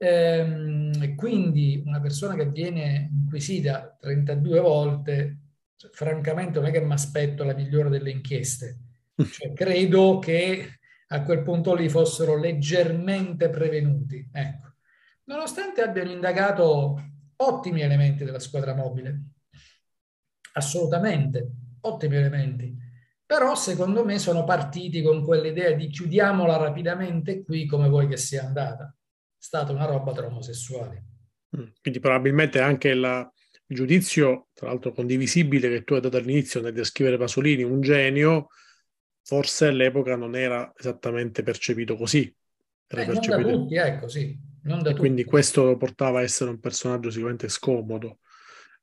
Eh, 0.02 1.12
quindi 1.14 1.82
una 1.84 2.00
persona 2.00 2.34
che 2.34 2.48
viene 2.48 3.10
inquisita 3.12 3.98
32 4.00 4.58
volte, 4.60 5.38
cioè, 5.76 5.90
francamente 5.92 6.58
non 6.58 6.68
è 6.68 6.72
che 6.72 6.80
mi 6.80 6.94
aspetto 6.94 7.44
la 7.44 7.54
migliore 7.54 7.90
delle 7.90 8.10
inchieste. 8.10 8.78
Cioè, 9.20 9.52
credo 9.52 10.18
che 10.18 10.78
a 11.08 11.22
quel 11.22 11.42
punto 11.42 11.74
lì 11.74 11.90
fossero 11.90 12.38
leggermente 12.38 13.50
prevenuti. 13.50 14.26
Ecco. 14.32 14.72
Nonostante 15.24 15.82
abbiano 15.82 16.10
indagato 16.10 16.98
ottimi 17.36 17.82
elementi 17.82 18.24
della 18.24 18.38
squadra 18.38 18.74
mobile, 18.74 19.22
assolutamente 20.54 21.50
ottimi 21.80 22.16
elementi, 22.16 22.74
però 23.26 23.54
secondo 23.54 24.02
me 24.06 24.18
sono 24.18 24.44
partiti 24.44 25.02
con 25.02 25.22
quell'idea 25.22 25.72
di 25.72 25.88
chiudiamola 25.88 26.56
rapidamente 26.56 27.42
qui 27.42 27.66
come 27.66 27.90
vuoi 27.90 28.08
che 28.08 28.16
sia 28.16 28.46
andata. 28.46 28.94
Stata 29.42 29.72
una 29.72 29.86
roba 29.86 30.12
tra 30.12 30.26
omosessuali. 30.26 31.02
Mm, 31.56 31.68
quindi 31.80 31.98
probabilmente 31.98 32.60
anche 32.60 32.92
la, 32.92 33.26
il 33.68 33.76
giudizio, 33.76 34.48
tra 34.52 34.66
l'altro 34.66 34.92
condivisibile, 34.92 35.70
che 35.70 35.82
tu 35.82 35.94
hai 35.94 36.02
dato 36.02 36.18
all'inizio 36.18 36.60
nel 36.60 36.74
descrivere 36.74 37.16
Pasolini, 37.16 37.62
un 37.62 37.80
genio, 37.80 38.48
forse 39.22 39.68
all'epoca 39.68 40.14
non 40.14 40.36
era 40.36 40.70
esattamente 40.76 41.42
percepito 41.42 41.96
così. 41.96 42.32
Era 42.86 43.02
eh, 43.02 43.06
percepito... 43.06 43.36
Non 43.38 43.46
da 43.46 43.52
tutti, 43.52 43.76
ecco, 43.76 44.08
sì. 44.08 44.38
Non 44.64 44.82
da 44.82 44.94
quindi 44.94 45.24
questo 45.24 45.64
lo 45.64 45.78
portava 45.78 46.18
a 46.18 46.22
essere 46.22 46.50
un 46.50 46.60
personaggio 46.60 47.08
sicuramente 47.10 47.48
scomodo. 47.48 48.18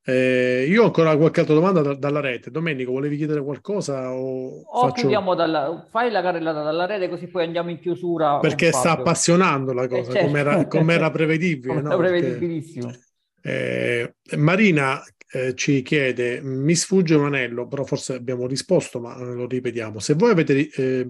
Eh, 0.10 0.65
io 0.70 0.84
ho 0.84 0.86
ancora 0.86 1.17
qualche 1.17 1.41
altra 1.41 1.54
domanda 1.54 1.82
da, 1.82 1.93
dalla 1.93 2.22
rete. 2.22 2.50
Domenico, 2.50 2.93
volevi 2.93 3.17
chiedere 3.17 3.43
qualcosa? 3.43 4.13
O, 4.13 4.62
o 4.62 4.88
faccio... 4.88 5.10
dalla... 5.36 5.86
Fai 5.89 6.10
la 6.10 6.22
carrellata 6.22 6.63
dalla 6.63 6.86
rete 6.86 7.10
così 7.10 7.28
poi 7.28 7.43
andiamo 7.43 7.72
in 7.72 7.80
chiusura. 7.80 8.39
Perché 8.39 8.72
sta 8.72 8.91
appassionando 8.91 9.74
la 9.74 9.86
cosa, 9.89 10.12
eh, 10.12 10.13
certo. 10.13 10.26
come 10.28 10.39
era, 10.39 10.65
com 10.67 10.89
era 10.89 11.12
prevedibile. 11.12 11.74
come 11.74 11.82
no? 11.82 11.98
prevedibilissimo. 11.98 12.93
Perché, 13.41 14.15
eh, 14.30 14.38
Marina 14.38 15.04
eh, 15.30 15.54
ci 15.56 15.82
chiede, 15.82 16.39
mi 16.41 16.76
sfugge 16.76 17.15
un 17.15 17.26
anello, 17.26 17.67
però 17.67 17.84
forse 17.84 18.13
abbiamo 18.13 18.48
risposto, 18.48 19.02
ma 19.02 19.22
lo 19.22 19.46
ripetiamo. 19.46 20.00
Se 20.00 20.13
voi 20.13 20.32
avete 20.32 20.70
eh, 20.70 21.10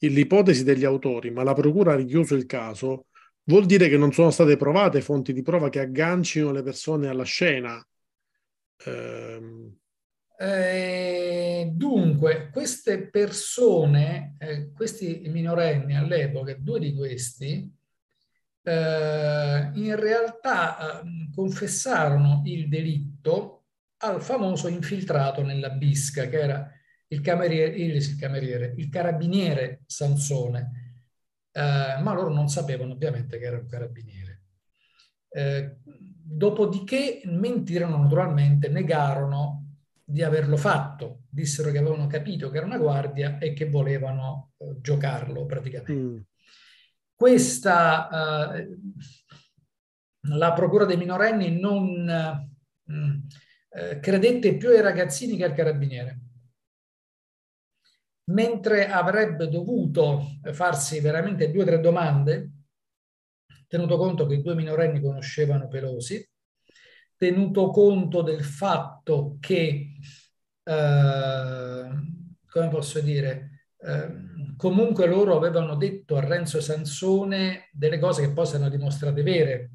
l'ipotesi 0.00 0.62
degli 0.62 0.84
autori, 0.84 1.30
ma 1.30 1.42
la 1.42 1.54
procura 1.54 1.94
ha 1.94 1.96
richiuso 1.96 2.34
il 2.34 2.44
caso, 2.44 3.06
vuol 3.44 3.64
dire 3.64 3.88
che 3.88 3.96
non 3.96 4.12
sono 4.12 4.30
state 4.30 4.58
provate 4.58 5.00
fonti 5.00 5.32
di 5.32 5.40
prova 5.40 5.70
che 5.70 5.80
aggancino 5.80 6.52
le 6.52 6.62
persone 6.62 7.08
alla 7.08 7.24
scena. 7.24 7.82
Eh... 8.84 9.76
Eh, 10.38 11.70
dunque, 11.72 12.50
queste 12.52 13.08
persone, 13.08 14.36
eh, 14.38 14.70
questi 14.72 15.22
minorenni 15.28 15.96
all'epoca, 15.96 16.54
due 16.54 16.78
di 16.78 16.94
questi, 16.94 17.74
eh, 18.62 19.70
in 19.72 19.96
realtà 19.96 21.00
eh, 21.00 21.30
confessarono 21.34 22.42
il 22.44 22.68
delitto 22.68 23.64
al 23.98 24.20
famoso 24.20 24.68
infiltrato 24.68 25.42
nella 25.42 25.70
bisca, 25.70 26.28
che 26.28 26.38
era 26.38 26.70
il 27.08 27.20
cameriere, 27.22 27.74
il, 27.76 27.94
il, 27.96 28.16
cameriere, 28.16 28.74
il 28.76 28.90
carabiniere 28.90 29.84
Sansone, 29.86 31.04
eh, 31.52 31.98
ma 32.02 32.12
loro 32.12 32.28
non 32.30 32.48
sapevano 32.48 32.92
ovviamente 32.92 33.38
che 33.38 33.44
era 33.46 33.56
un 33.56 33.66
carabiniere. 33.66 34.42
Dopodiché 36.28 37.22
mentirono 37.26 37.98
naturalmente, 37.98 38.68
negarono 38.68 39.66
di 40.02 40.22
averlo 40.22 40.56
fatto, 40.56 41.22
dissero 41.28 41.70
che 41.70 41.78
avevano 41.78 42.08
capito 42.08 42.50
che 42.50 42.56
era 42.56 42.66
una 42.66 42.78
guardia 42.78 43.38
e 43.38 43.52
che 43.52 43.68
volevano 43.68 44.50
eh, 44.58 44.76
giocarlo 44.80 45.46
praticamente. 45.46 45.92
Mm. 45.92 46.18
Questa, 47.14 48.54
eh, 48.56 48.76
la 50.28 50.52
Procura 50.52 50.84
dei 50.84 50.96
minorenni 50.96 51.58
non 51.58 52.08
eh, 53.68 54.00
credette 54.00 54.56
più 54.56 54.70
ai 54.70 54.80
ragazzini 54.80 55.36
che 55.36 55.44
al 55.44 55.54
carabiniere, 55.54 56.20
mentre 58.30 58.88
avrebbe 58.88 59.48
dovuto 59.48 60.38
farsi 60.52 61.00
veramente 61.00 61.52
due 61.52 61.62
o 61.62 61.66
tre 61.66 61.80
domande, 61.80 62.50
tenuto 63.66 63.96
conto 63.96 64.26
che 64.26 64.34
i 64.34 64.42
due 64.42 64.54
minorenni 64.54 65.00
conoscevano 65.00 65.68
Pelosi, 65.68 66.26
tenuto 67.16 67.70
conto 67.70 68.22
del 68.22 68.44
fatto 68.44 69.36
che, 69.40 69.92
eh, 70.62 71.88
come 72.46 72.68
posso 72.68 73.00
dire, 73.00 73.68
eh, 73.78 74.08
comunque 74.56 75.06
loro 75.06 75.36
avevano 75.36 75.74
detto 75.76 76.16
a 76.16 76.24
Renzo 76.24 76.60
Sansone 76.60 77.68
delle 77.72 77.98
cose 77.98 78.22
che 78.22 78.32
poi 78.32 78.46
si 78.46 78.54
erano 78.54 78.70
dimostrate 78.70 79.22
vere 79.22 79.70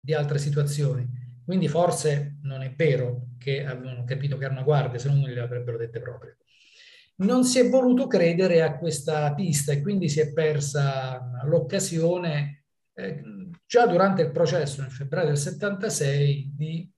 di 0.00 0.14
altre 0.14 0.38
situazioni. 0.38 1.06
Quindi 1.44 1.68
forse 1.68 2.38
non 2.42 2.62
è 2.62 2.72
vero 2.74 3.28
che 3.38 3.64
avevano 3.64 4.04
capito 4.04 4.36
che 4.36 4.44
era 4.44 4.52
una 4.52 4.62
guardia, 4.62 4.98
se 4.98 5.08
no 5.08 5.14
non 5.14 5.28
gliele 5.28 5.40
avrebbero 5.40 5.76
dette 5.76 6.00
proprio. 6.00 6.36
non 7.18 7.44
si 7.44 7.58
è 7.58 7.68
voluto 7.68 8.06
credere 8.06 8.62
a 8.62 8.76
questa 8.78 9.32
pista 9.34 9.72
e 9.72 9.80
quindi 9.80 10.08
si 10.08 10.20
è 10.20 10.32
persa 10.32 11.42
l'occasione 11.44 12.55
eh, 12.98 13.22
già 13.66 13.86
durante 13.86 14.22
il 14.22 14.30
processo 14.30 14.80
nel 14.80 14.90
febbraio 14.90 15.26
del 15.26 15.36
76 15.36 16.52
di 16.56 16.90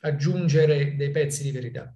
aggiungere 0.00 0.96
dei 0.96 1.10
pezzi 1.10 1.42
di 1.42 1.50
verità. 1.50 1.92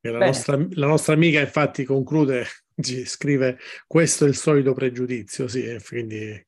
La 0.00 0.18
nostra, 0.18 0.56
la 0.70 0.86
nostra, 0.86 1.14
amica 1.14 1.40
infatti 1.40 1.84
conclude, 1.84 2.46
scrive 3.04 3.58
questo 3.86 4.24
è 4.24 4.28
il 4.28 4.34
solito 4.34 4.72
pregiudizio, 4.72 5.46
sì, 5.46 5.76
quindi... 5.86 6.46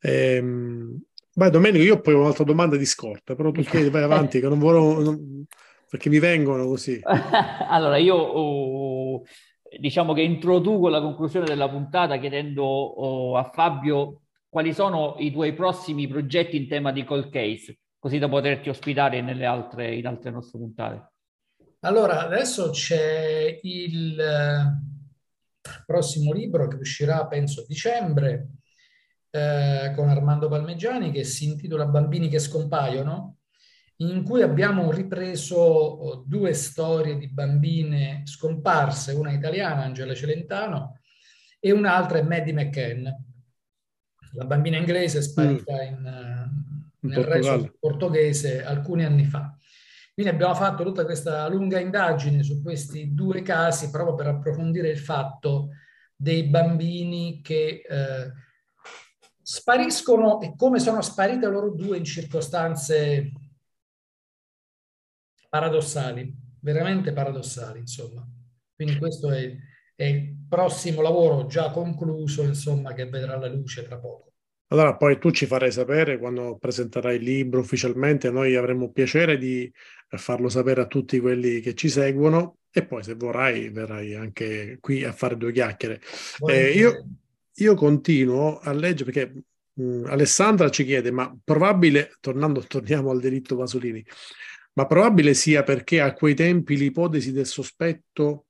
Ehm, 0.00 1.02
beh, 1.34 1.50
Domenico, 1.50 1.84
io 1.84 2.00
poi 2.00 2.14
ho 2.14 2.20
un'altra 2.20 2.44
domanda 2.44 2.76
di 2.76 2.86
scorta, 2.86 3.34
però 3.34 3.50
tu 3.50 3.60
chiedi, 3.62 3.90
vai 3.90 4.02
avanti, 4.04 4.40
che 4.40 4.48
non 4.48 4.58
volevo... 4.58 5.02
Non, 5.02 5.46
perché 5.90 6.08
mi 6.08 6.18
vengono 6.18 6.66
così. 6.66 7.00
allora, 7.04 7.96
io 7.96 8.14
oh, 8.14 9.24
diciamo 9.78 10.12
che 10.12 10.22
introduco 10.22 10.88
la 10.88 11.00
conclusione 11.00 11.46
della 11.46 11.68
puntata 11.68 12.18
chiedendo 12.18 12.64
oh, 12.64 13.36
a 13.36 13.50
Fabio 13.52 14.22
quali 14.48 14.72
sono 14.72 15.16
i 15.18 15.30
tuoi 15.30 15.52
prossimi 15.54 16.08
progetti 16.08 16.56
in 16.56 16.68
tema 16.68 16.90
di 16.90 17.04
call 17.04 17.28
case, 17.30 17.78
così 17.98 18.18
da 18.18 18.28
poterti 18.28 18.68
ospitare 18.68 19.20
nelle 19.20 19.44
altre, 19.44 19.94
in 19.94 20.06
altre 20.06 20.30
nostre 20.30 20.58
puntate. 20.58 21.12
Allora, 21.80 22.22
adesso 22.24 22.70
c'è 22.70 23.60
il 23.62 24.18
eh, 24.18 24.82
prossimo 25.86 26.32
libro 26.32 26.66
che 26.66 26.76
uscirà, 26.76 27.26
penso, 27.26 27.60
a 27.60 27.64
dicembre, 27.68 28.48
eh, 29.30 29.92
con 29.94 30.08
Armando 30.08 30.48
Palmeggiani, 30.48 31.12
che 31.12 31.24
si 31.24 31.44
intitola 31.44 31.86
Bambini 31.86 32.28
che 32.28 32.38
scompaiono, 32.38 33.37
in 34.00 34.22
cui 34.22 34.42
abbiamo 34.42 34.90
ripreso 34.92 35.56
oh, 35.56 36.24
due 36.26 36.52
storie 36.52 37.16
di 37.16 37.28
bambine 37.28 38.22
scomparse, 38.24 39.12
una 39.12 39.32
italiana, 39.32 39.82
Angela 39.82 40.14
Celentano, 40.14 40.98
e 41.58 41.72
un'altra 41.72 42.18
è 42.18 42.22
Maddie 42.22 42.52
McCann, 42.52 43.06
la 44.32 44.44
bambina 44.44 44.76
inglese 44.76 45.22
sparita 45.22 45.74
mm. 45.74 45.86
in, 45.86 46.50
in 47.00 47.08
nel 47.10 47.24
resto 47.24 47.76
portoghese 47.78 48.64
alcuni 48.64 49.04
anni 49.04 49.24
fa. 49.24 49.56
Quindi 50.14 50.34
abbiamo 50.34 50.54
fatto 50.54 50.82
tutta 50.84 51.04
questa 51.04 51.48
lunga 51.48 51.78
indagine 51.78 52.42
su 52.42 52.60
questi 52.60 53.14
due 53.14 53.42
casi 53.42 53.90
proprio 53.90 54.16
per 54.16 54.26
approfondire 54.26 54.88
il 54.88 54.98
fatto 54.98 55.68
dei 56.14 56.44
bambini 56.44 57.40
che 57.40 57.82
eh, 57.88 58.32
spariscono 59.40 60.40
e 60.40 60.54
come 60.56 60.80
sono 60.80 61.02
sparite 61.02 61.46
loro 61.46 61.70
due 61.70 61.98
in 61.98 62.04
circostanze 62.04 63.30
paradossali, 65.48 66.32
veramente 66.60 67.12
paradossali, 67.12 67.80
insomma. 67.80 68.26
Quindi 68.74 68.96
questo 68.98 69.30
è, 69.30 69.56
è 69.94 70.04
il 70.04 70.36
prossimo 70.48 71.02
lavoro 71.02 71.46
già 71.46 71.70
concluso, 71.70 72.42
insomma, 72.42 72.92
che 72.92 73.06
vedrà 73.08 73.36
la 73.36 73.48
luce 73.48 73.82
tra 73.82 73.98
poco. 73.98 74.32
Allora, 74.70 74.96
poi 74.96 75.18
tu 75.18 75.30
ci 75.30 75.46
farai 75.46 75.72
sapere 75.72 76.18
quando 76.18 76.58
presenterai 76.58 77.16
il 77.16 77.22
libro 77.22 77.60
ufficialmente, 77.60 78.30
noi 78.30 78.54
avremo 78.54 78.90
piacere 78.90 79.38
di 79.38 79.70
farlo 80.08 80.50
sapere 80.50 80.82
a 80.82 80.86
tutti 80.86 81.18
quelli 81.20 81.60
che 81.60 81.74
ci 81.74 81.88
seguono 81.88 82.58
e 82.70 82.84
poi 82.84 83.02
se 83.02 83.14
vorrai 83.14 83.70
verrai 83.70 84.14
anche 84.14 84.76
qui 84.80 85.04
a 85.04 85.12
fare 85.12 85.38
due 85.38 85.52
chiacchiere. 85.52 86.00
Eh, 86.46 86.72
io, 86.72 87.06
io, 87.54 87.74
continuo 87.74 88.58
a 88.58 88.72
leggere 88.72 89.10
perché 89.10 89.42
mh, 89.72 90.04
Alessandra 90.06 90.68
ci 90.68 90.84
chiede, 90.84 91.10
ma 91.10 91.34
probabile, 91.42 92.16
tornando, 92.20 92.60
torniamo 92.60 93.10
al 93.10 93.20
delitto 93.20 93.56
Pasolini, 93.56 94.04
ma 94.78 94.86
probabile 94.86 95.34
sia 95.34 95.64
perché 95.64 96.00
a 96.00 96.12
quei 96.12 96.36
tempi 96.36 96.76
l'ipotesi 96.76 97.32
del 97.32 97.46
sospetto 97.46 98.46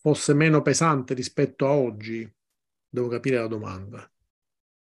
fosse 0.00 0.34
meno 0.34 0.62
pesante 0.62 1.14
rispetto 1.14 1.64
a 1.64 1.70
oggi? 1.70 2.28
Devo 2.88 3.06
capire 3.06 3.36
la 3.36 3.46
domanda. 3.46 4.12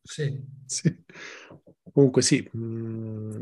Sì. 0.01 0.43
sì. 0.65 1.05
Comunque 1.93 2.23
sì, 2.23 2.49
mm, 2.57 3.39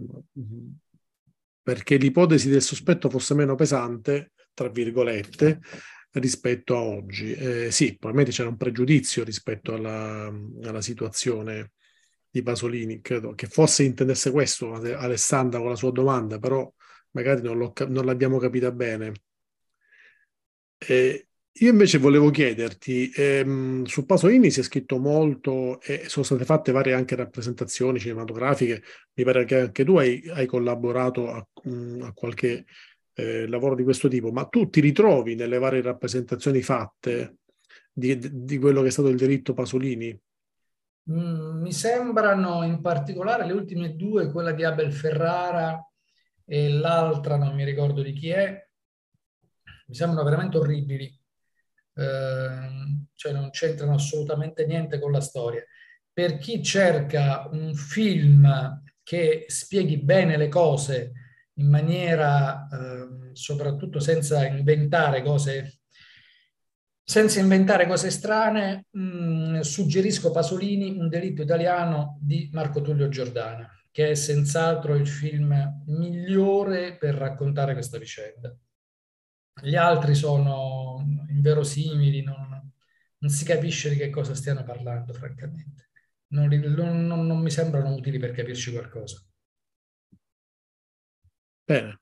perché 1.62 1.96
l'ipotesi 1.98 2.48
del 2.48 2.62
sospetto 2.62 3.08
fosse 3.08 3.34
meno 3.34 3.54
pesante, 3.54 4.32
tra 4.52 4.68
virgolette, 4.68 5.60
rispetto 6.14 6.74
a 6.74 6.80
oggi. 6.80 7.32
Eh, 7.32 7.70
sì, 7.70 7.90
probabilmente 7.96 8.32
c'era 8.32 8.48
un 8.48 8.56
pregiudizio 8.56 9.22
rispetto 9.22 9.72
alla, 9.72 10.32
alla, 10.64 10.80
situazione 10.80 11.74
di 12.28 12.42
Pasolini, 12.42 13.00
credo 13.00 13.34
che 13.34 13.46
forse 13.46 13.84
intendesse 13.84 14.32
questo 14.32 14.72
Alessandra 14.72 15.60
con 15.60 15.68
la 15.68 15.76
sua 15.76 15.92
domanda, 15.92 16.40
però 16.40 16.72
magari 17.16 17.40
non, 17.40 17.72
non 17.88 18.04
l'abbiamo 18.04 18.38
capita 18.38 18.70
bene. 18.70 19.12
Eh, 20.78 21.28
io 21.58 21.70
invece 21.70 21.96
volevo 21.96 22.28
chiederti, 22.28 23.10
ehm, 23.14 23.84
su 23.84 24.04
Pasolini 24.04 24.50
si 24.50 24.60
è 24.60 24.62
scritto 24.62 24.98
molto 24.98 25.80
e 25.80 26.02
sono 26.08 26.24
state 26.24 26.44
fatte 26.44 26.70
varie 26.70 26.92
anche 26.92 27.16
rappresentazioni 27.16 27.98
cinematografiche, 27.98 28.82
mi 29.14 29.24
pare 29.24 29.46
che 29.46 29.60
anche 29.60 29.84
tu 29.84 29.96
hai, 29.96 30.22
hai 30.34 30.44
collaborato 30.44 31.30
a, 31.30 31.46
mm, 31.66 32.02
a 32.02 32.12
qualche 32.12 32.66
eh, 33.14 33.48
lavoro 33.48 33.74
di 33.74 33.84
questo 33.84 34.08
tipo, 34.08 34.30
ma 34.32 34.44
tu 34.44 34.68
ti 34.68 34.80
ritrovi 34.80 35.34
nelle 35.34 35.56
varie 35.58 35.80
rappresentazioni 35.80 36.60
fatte 36.60 37.36
di, 37.90 38.44
di 38.44 38.58
quello 38.58 38.82
che 38.82 38.88
è 38.88 38.90
stato 38.90 39.08
il 39.08 39.16
diritto 39.16 39.54
Pasolini? 39.54 40.20
Mm, 41.10 41.62
mi 41.62 41.72
sembrano 41.72 42.64
in 42.64 42.82
particolare 42.82 43.46
le 43.46 43.52
ultime 43.52 43.96
due, 43.96 44.30
quella 44.30 44.52
di 44.52 44.64
Abel 44.64 44.92
Ferrara 44.92 45.80
e 46.46 46.70
l'altra 46.70 47.36
non 47.36 47.54
mi 47.54 47.64
ricordo 47.64 48.02
di 48.02 48.12
chi 48.12 48.30
è, 48.30 48.66
mi 49.88 49.94
sembrano 49.94 50.24
veramente 50.24 50.56
orribili 50.56 51.16
Ehm, 51.96 53.06
cioè 53.14 53.32
non 53.32 53.50
c'entrano 53.50 53.94
assolutamente 53.94 54.66
niente 54.66 54.98
con 54.98 55.10
la 55.12 55.20
storia. 55.20 55.64
Per 56.12 56.38
chi 56.38 56.62
cerca 56.62 57.48
un 57.50 57.74
film 57.74 58.82
che 59.02 59.44
spieghi 59.48 59.98
bene 59.98 60.36
le 60.36 60.48
cose 60.48 61.12
in 61.54 61.68
maniera, 61.68 62.68
eh, 62.68 63.30
soprattutto 63.32 63.98
senza 63.98 64.46
inventare 64.46 65.22
cose, 65.22 65.80
senza 67.02 67.40
inventare 67.40 67.86
cose 67.86 68.10
strane, 68.10 68.86
mh, 68.90 69.00
mm, 69.00 69.60
suggerisco 69.60 70.30
Pasolini, 70.30 70.98
Un 70.98 71.08
delitto 71.08 71.42
italiano 71.42 72.18
di 72.20 72.50
Marco 72.52 72.80
Tullio 72.82 73.08
Giordana, 73.08 73.70
che 73.96 74.10
è 74.10 74.14
senz'altro 74.14 74.94
il 74.94 75.08
film 75.08 75.82
migliore 75.86 76.98
per 76.98 77.14
raccontare 77.14 77.72
questa 77.72 77.96
vicenda. 77.96 78.54
Gli 79.62 79.74
altri 79.74 80.14
sono 80.14 81.02
inverosimili, 81.30 82.22
non, 82.22 82.70
non 83.16 83.30
si 83.30 83.46
capisce 83.46 83.88
di 83.88 83.96
che 83.96 84.10
cosa 84.10 84.34
stiano 84.34 84.64
parlando, 84.64 85.14
francamente. 85.14 85.88
Non, 86.32 86.48
non, 86.48 87.26
non, 87.26 87.40
mi 87.40 87.50
sembrano 87.50 87.94
utili 87.94 88.18
per 88.18 88.32
capirci 88.32 88.70
qualcosa. 88.70 89.24
Bene. 91.64 92.00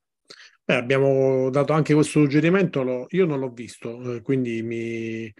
Beh, 0.65 0.75
abbiamo 0.75 1.49
dato 1.49 1.75
anche 1.75 1.95
questo 1.95 2.23
suggerimento, 2.23 3.07
io 3.11 3.25
non 3.25 3.39
l'ho 3.39 3.53
visto, 3.53 4.17
eh, 4.17 4.21
quindi 4.21 4.63
mi, 4.65 5.33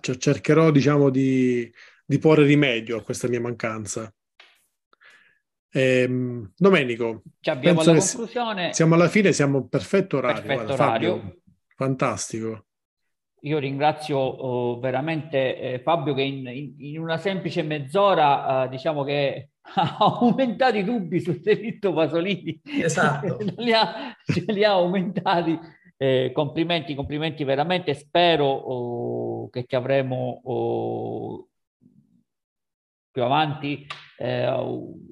cercherò 0.00 0.70
diciamo, 0.70 1.08
di, 1.08 1.72
di 2.04 2.18
porre 2.18 2.44
rimedio 2.44 2.98
a 2.98 3.02
questa 3.02 3.28
mia 3.28 3.40
mancanza. 3.40 4.12
Eh, 5.76 6.08
Domenico, 6.56 7.22
Ci 7.38 7.50
abbiamo 7.50 7.82
la 7.82 7.92
conclusione. 7.92 8.72
Siamo 8.72 8.94
alla 8.94 9.08
fine, 9.08 9.34
siamo 9.34 9.68
perfetto 9.68 10.16
orario. 10.16 10.40
Perfetto 10.40 10.64
Guarda, 10.64 10.84
orario. 10.84 11.16
Fabio, 11.18 11.36
fantastico. 11.76 12.64
Io 13.40 13.58
ringrazio 13.58 14.16
oh, 14.16 14.80
veramente 14.80 15.58
eh, 15.58 15.78
Fabio 15.80 16.14
che 16.14 16.22
in, 16.22 16.46
in, 16.46 16.74
in, 16.78 16.98
una 16.98 17.18
semplice 17.18 17.62
mezz'ora 17.62 18.64
eh, 18.64 18.68
diciamo 18.70 19.04
che 19.04 19.50
ha 19.76 19.98
aumentato 19.98 20.78
i 20.78 20.82
dubbi 20.82 21.20
sul 21.20 21.40
delitto 21.42 21.92
Pasolini. 21.92 22.58
Esatto. 22.64 23.36
li, 23.58 23.74
ha, 23.74 24.16
li, 24.46 24.64
ha, 24.64 24.70
aumentati. 24.70 25.58
Eh, 25.98 26.30
complimenti, 26.32 26.94
complimenti 26.94 27.44
veramente. 27.44 27.92
Spero 27.92 28.46
oh, 28.46 29.50
che 29.50 29.64
ti 29.64 29.76
avremo 29.76 30.40
oh, 30.42 31.48
più 33.16 33.24
avanti 33.24 33.86
eh, 34.18 34.46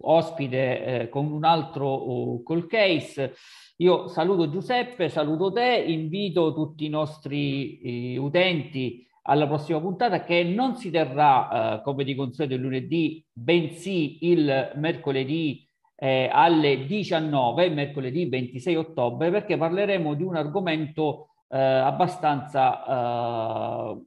ospite 0.03 0.85
eh, 0.85 1.09
con 1.09 1.33
un 1.33 1.43
altro 1.43 1.87
oh, 1.87 2.43
call 2.43 2.67
case. 2.67 3.33
Io 3.79 4.09
saluto 4.09 4.51
Giuseppe, 4.51 5.09
saluto 5.09 5.51
te, 5.51 5.83
invito 5.87 6.53
tutti 6.53 6.85
i 6.85 6.91
nostri 6.91 7.79
eh, 7.79 8.19
utenti 8.19 9.09
alla 9.23 9.47
prossima 9.47 9.81
puntata 9.81 10.23
che 10.23 10.45
non 10.45 10.77
si 10.77 10.91
terrà 10.91 11.79
eh, 11.79 11.83
come 11.83 12.05
di 12.05 12.15
consueto 12.15 12.53
il 12.53 12.61
lunedì, 12.61 13.25
bensì 13.33 14.19
il 14.29 14.73
mercoledì 14.75 15.67
eh, 15.97 16.29
alle 16.31 16.85
19, 16.85 17.71
mercoledì 17.71 18.29
26 18.29 18.77
ottobre, 18.77 19.31
perché 19.31 19.57
parleremo 19.57 20.13
di 20.13 20.23
un 20.23 20.37
argomento 20.37 21.29
eh, 21.49 21.59
abbastanza 21.59 22.85
eh, 22.85 24.03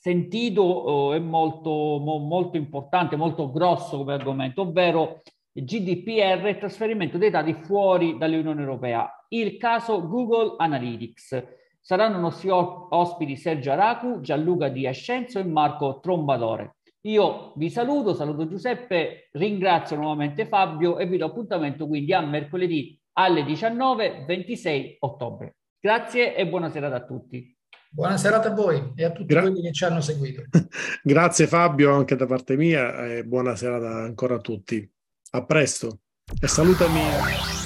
sentito 0.00 1.12
e 1.12 1.18
molto, 1.18 1.98
mo, 2.00 2.18
molto 2.18 2.56
importante, 2.56 3.16
molto 3.16 3.52
grosso 3.52 3.98
come 3.98 4.14
argomento, 4.14 4.62
ovvero 4.62 5.20
GDPR, 5.52 6.56
trasferimento 6.56 7.18
dei 7.18 7.28
dati 7.28 7.52
fuori 7.52 8.16
dall'Unione 8.16 8.62
Europea. 8.62 9.26
Il 9.28 9.58
caso 9.58 10.08
Google 10.08 10.54
Analytics. 10.56 11.58
Saranno 11.82 12.18
nostri 12.18 12.48
ospiti 12.50 13.36
Sergio 13.36 13.72
Aracu, 13.72 14.20
Gianluca 14.20 14.68
Di 14.68 14.86
Ascenzo 14.86 15.38
e 15.38 15.44
Marco 15.44 16.00
Trombadore. 16.00 16.76
Io 17.02 17.52
vi 17.56 17.68
saluto, 17.68 18.14
saluto 18.14 18.46
Giuseppe, 18.46 19.28
ringrazio 19.32 19.96
nuovamente 19.96 20.46
Fabio 20.46 20.98
e 20.98 21.06
vi 21.06 21.18
do 21.18 21.26
appuntamento 21.26 21.86
quindi 21.86 22.12
a 22.14 22.20
mercoledì 22.20 22.98
alle 23.14 23.44
19, 23.44 24.24
26 24.26 24.96
ottobre. 25.00 25.56
Grazie 25.78 26.34
e 26.34 26.46
buona 26.46 26.70
serata 26.70 26.96
a 26.96 27.04
tutti. 27.04 27.54
Buona 27.92 28.16
serata 28.16 28.50
a 28.50 28.54
voi 28.54 28.92
e 28.94 29.04
a 29.04 29.10
tutti 29.10 29.26
Gra- 29.26 29.40
quelli 29.40 29.62
che 29.62 29.72
ci 29.72 29.84
hanno 29.84 30.00
seguito. 30.00 30.44
Grazie 31.02 31.48
Fabio 31.48 31.92
anche 31.92 32.14
da 32.14 32.26
parte 32.26 32.56
mia 32.56 33.04
e 33.06 33.24
buona 33.24 33.56
serata 33.56 33.88
ancora 33.88 34.36
a 34.36 34.40
tutti. 34.40 34.88
A 35.32 35.44
presto 35.44 36.02
e 36.40 36.46
salutami. 36.46 37.59